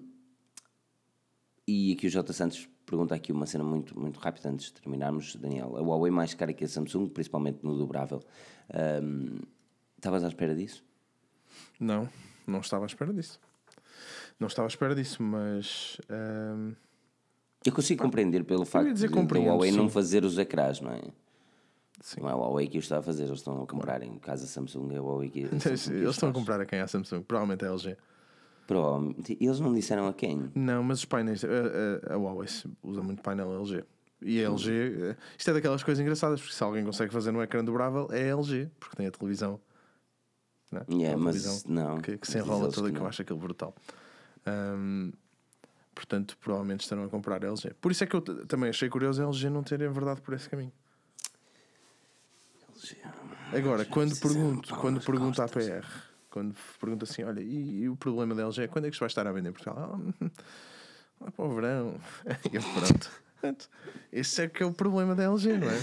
[1.66, 2.34] e aqui o J.
[2.34, 5.78] Santos pergunta aqui uma cena muito, muito rápida antes de terminarmos, Daniel.
[5.78, 8.22] A Huawei mais cara que a Samsung, principalmente no dobrável.
[9.04, 9.40] Um,
[10.00, 10.82] Estavas à espera disso?
[11.78, 12.08] Não,
[12.48, 13.38] não estava à espera disso.
[14.40, 16.00] Não estava à espera disso, mas.
[16.10, 16.74] Hum,
[17.66, 19.78] eu consigo compreender pelo facto de, a Huawei sim.
[19.78, 21.02] não fazer os ecrãs, não é?
[22.00, 22.22] Sim.
[22.22, 24.48] Não é a Huawei que o está a fazer, eles estão a comprar em casa
[24.48, 25.48] Samsung, é a Huawei que.
[25.60, 27.98] Samsung eles que estão a comprar a quem é a Samsung, provavelmente é a LG.
[28.66, 29.38] Provavelmente.
[29.38, 30.50] Eles não disseram a quem?
[30.56, 31.44] Não, mas os painéis.
[31.44, 31.48] A,
[32.10, 32.48] a, a Huawei
[32.82, 33.84] usa muito painel LG.
[34.22, 34.72] E a LG.
[34.72, 38.32] Eh, isto é daquelas coisas engraçadas, porque se alguém consegue fazer no ecrã dobrável, é
[38.32, 39.60] a LG, porque tem a televisão
[40.72, 40.82] né?
[40.90, 42.00] Yeah, mas não.
[42.00, 43.74] Que, que se enrola toda, que, que eu acho aquilo brutal.
[44.48, 45.12] Um,
[45.94, 47.74] portanto, provavelmente estarão a comprar LG.
[47.82, 50.50] Por isso é que eu também achei curioso a LG não terem verdade por esse
[50.50, 50.72] caminho.
[52.76, 52.98] LG,
[53.52, 55.86] Agora, LG quando pergunto, quando pergunto à PR,
[56.30, 59.08] quando pergunto assim, olha, e, e, o problema da LG, quando é que isto vai
[59.08, 60.00] estar a vender em Portugal?
[60.22, 62.00] Ah, é para o verão.
[62.46, 63.70] E pronto.
[64.12, 65.82] Esse é que é o problema da LG, não é?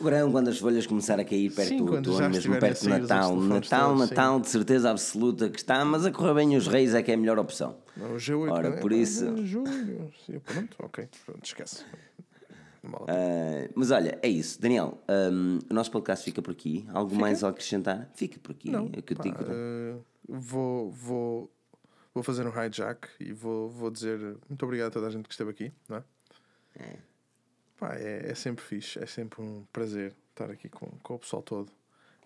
[0.00, 2.88] O verão, quando as folhas começarem a cair perto Sim, do outono, mesmo perto do
[2.88, 3.36] Natal.
[3.36, 7.10] Natal, Natal, de certeza absoluta que está, mas a correr bem os reis é que
[7.10, 7.76] é a melhor opção.
[7.96, 8.80] Não, G8, Ora, né?
[8.80, 9.28] por isso.
[9.28, 10.12] Ah, julho.
[10.44, 11.84] Pronto, ok, pronto, esquece.
[12.84, 14.60] Uh, mas olha, é isso.
[14.60, 16.84] Daniel, um, o nosso podcast fica por aqui.
[16.92, 17.20] Algo fica?
[17.20, 18.10] mais a acrescentar?
[18.14, 18.70] Fica por aqui.
[18.70, 19.44] Não, é que eu pá, digo.
[19.44, 21.52] Uh, vou, vou,
[22.12, 24.18] vou fazer um hijack e vou, vou dizer
[24.48, 25.72] muito obrigado a toda a gente que esteve aqui.
[25.88, 26.04] Não é?
[26.76, 27.11] é.
[27.82, 31.42] Pá, é, é sempre fixe, é sempre um prazer estar aqui com, com o pessoal
[31.42, 31.68] todo.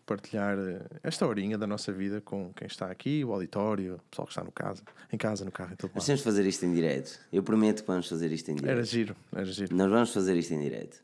[0.04, 4.26] partilhar eh, esta horinha da nossa vida com quem está aqui, o auditório, o pessoal
[4.26, 6.66] que está no casa, em casa, no carro, em todo Nós temos de fazer isto
[6.66, 7.18] em direto.
[7.32, 8.70] Eu prometo que vamos fazer isto em direto.
[8.70, 9.74] Era giro, era giro.
[9.74, 11.02] Nós vamos fazer isto em direto.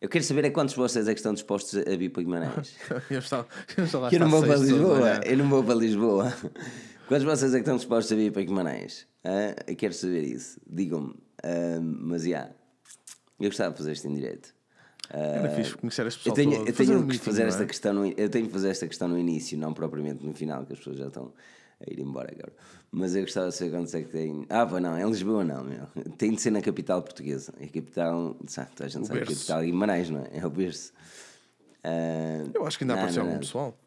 [0.00, 2.74] Eu quero saber é quantos de vocês é que estão dispostos a vir para Guimarães.
[3.08, 4.98] eu estava, eu estava Que eu não vou para Lisboa.
[4.98, 5.20] manhã.
[5.24, 6.32] Eu não vou para Lisboa.
[7.06, 9.06] Quantos de vocês é que estão dispostos a vir para Guimarães?
[9.24, 9.54] Hã?
[9.68, 10.60] eu quero saber isso.
[10.66, 11.14] Digam-me.
[11.44, 12.57] Hã, mas já.
[13.40, 14.54] Eu gostava de fazer isto em direto.
[15.10, 16.36] Era fixe conhecer as Eu pessoas.
[16.36, 17.66] tenho, todo, eu tenho que fazer esta é?
[17.66, 20.72] questão no, eu tenho que fazer esta questão no início, não propriamente no final, que
[20.74, 21.32] as pessoas já estão
[21.80, 22.52] a ir embora agora.
[22.90, 24.44] Mas eu gostava de saber quantos é que tem.
[24.50, 25.86] Ah, pá, não, em Lisboa não, meu.
[26.18, 27.52] Tem de ser na capital portuguesa.
[27.56, 30.28] A capital, sabe, a gente sabe, a capital é Guimarães, não é?
[30.38, 30.92] É o berço.
[31.84, 33.40] Ah, Eu acho que ainda não, apareceu não, algum não.
[33.46, 33.78] pessoal.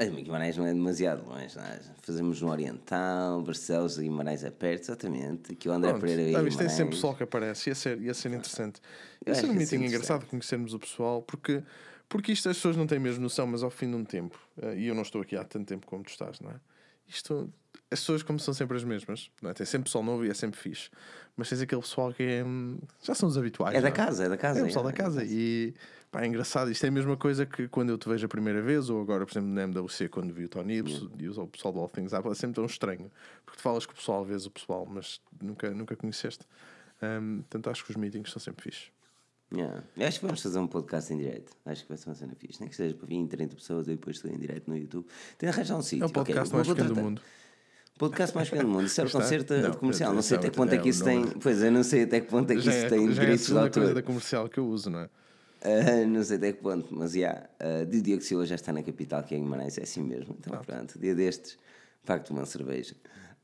[0.00, 1.80] Ah, Guimarães não é demasiado longe, não é?
[2.02, 5.52] Fazemos no Oriental, Barcelos de Guimarães é perto, exatamente.
[5.52, 6.72] Aqui o André Pronto, Pereira e tá, isto tem Guimarães.
[6.72, 8.80] sempre pessoal que aparece, ia ser, ia ser interessante.
[9.26, 11.64] Ia ser um que meeting engraçado conhecermos o pessoal, porque,
[12.08, 14.76] porque isto as pessoas não têm mesmo noção, mas ao fim de um tempo, eh,
[14.78, 16.60] e eu não estou aqui há tanto tempo como tu estás, não é?
[17.08, 17.52] Isto,
[17.90, 19.54] as pessoas, como são sempre as mesmas, não é?
[19.54, 20.90] tem sempre pessoal novo e é sempre fixe,
[21.36, 23.74] mas tens aquele pessoal que é, hum, já são os habituais.
[23.74, 24.60] É da não casa, é da casa.
[24.60, 24.92] É o pessoal é.
[24.92, 25.24] da casa.
[25.24, 25.74] E
[26.10, 26.70] pá, é engraçado.
[26.70, 29.24] Isto é a mesma coisa que quando eu te vejo a primeira vez, ou agora,
[29.24, 32.12] por exemplo, na MWC, quando vi o Tony Ibs e o pessoal do All Things
[32.12, 33.10] Apple, é sempre tão estranho.
[33.46, 36.44] Porque tu falas com o pessoal, vês o pessoal, mas nunca, nunca conheceste.
[37.02, 38.90] Hum, portanto, acho que os meetings são sempre fixes.
[39.54, 39.82] Yeah.
[40.00, 41.56] Acho que vamos fazer um podcast em direto.
[41.64, 42.60] Acho que vai ser uma cena fixe.
[42.60, 45.06] Nem que seja para 20, 30 pessoas e depois em direto no YouTube.
[45.38, 46.04] Tem de arranjar um sítio.
[46.04, 47.22] É o podcast ok, mais pequeno do mundo.
[47.98, 48.86] Podcast mais pequeno do mundo.
[48.86, 49.20] Isso era o Está?
[49.20, 50.14] concerto Não, comercial.
[50.14, 51.26] Não sei até que ponto é que isso tem.
[51.26, 53.10] Pois, eu não sei até que ponto é que Já isso é, tem já é
[53.10, 53.94] a direitos de autor.
[53.94, 55.10] da comercial que eu uso, não é?
[55.62, 57.18] Ah, não sei até que ponto, mas já.
[57.18, 57.48] Yeah,
[57.82, 60.36] uh, Diogo Silva já está na capital, que é em Guimarães, é assim mesmo.
[60.38, 61.58] Então, pronto, dia destes,
[62.04, 62.94] facto uma cerveja.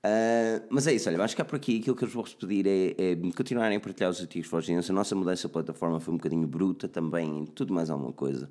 [0.04, 1.80] Ah, mas é isso, olha, vamos ficar por aqui.
[1.80, 4.90] Aquilo que eu vos vou pedir é, é continuarem a partilhar os artigos Forginense.
[4.90, 8.50] A nossa mudança de plataforma foi um bocadinho bruta também, tudo mais alguma coisa.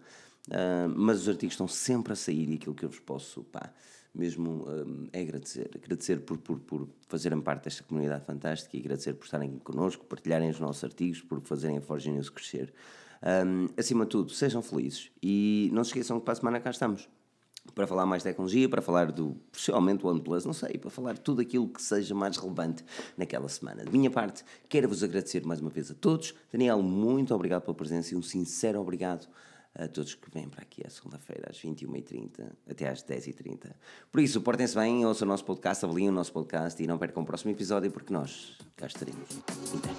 [0.51, 3.71] Ah, mas os artigos estão sempre a sair e aquilo que eu vos posso, pá,
[4.13, 5.71] mesmo ah, é agradecer.
[5.75, 10.49] Agradecer por, por, por fazerem parte desta comunidade fantástica e agradecer por estarem connosco, partilharem
[10.49, 12.73] os nossos artigos, por fazerem a Forge News crescer.
[13.23, 16.69] Um, acima de tudo, sejam felizes e não se esqueçam que para a semana cá
[16.69, 17.07] estamos
[17.73, 21.17] para falar mais de tecnologia, para falar do possivelmente o OnePlus, não sei, para falar
[21.17, 22.83] tudo aquilo que seja mais relevante
[23.17, 23.85] naquela semana.
[23.85, 26.33] De minha parte, quero-vos agradecer mais uma vez a todos.
[26.51, 29.27] Daniel, muito obrigado pela presença e um sincero obrigado
[29.75, 33.71] a todos que vêm para aqui à segunda-feira, às 21h30, até às 10h30.
[34.11, 37.23] Por isso, portem-se bem, ouçam o nosso podcast, avaliem o nosso podcast e não percam
[37.23, 39.29] o próximo episódio, porque nós cá estaremos.
[39.73, 39.93] Então.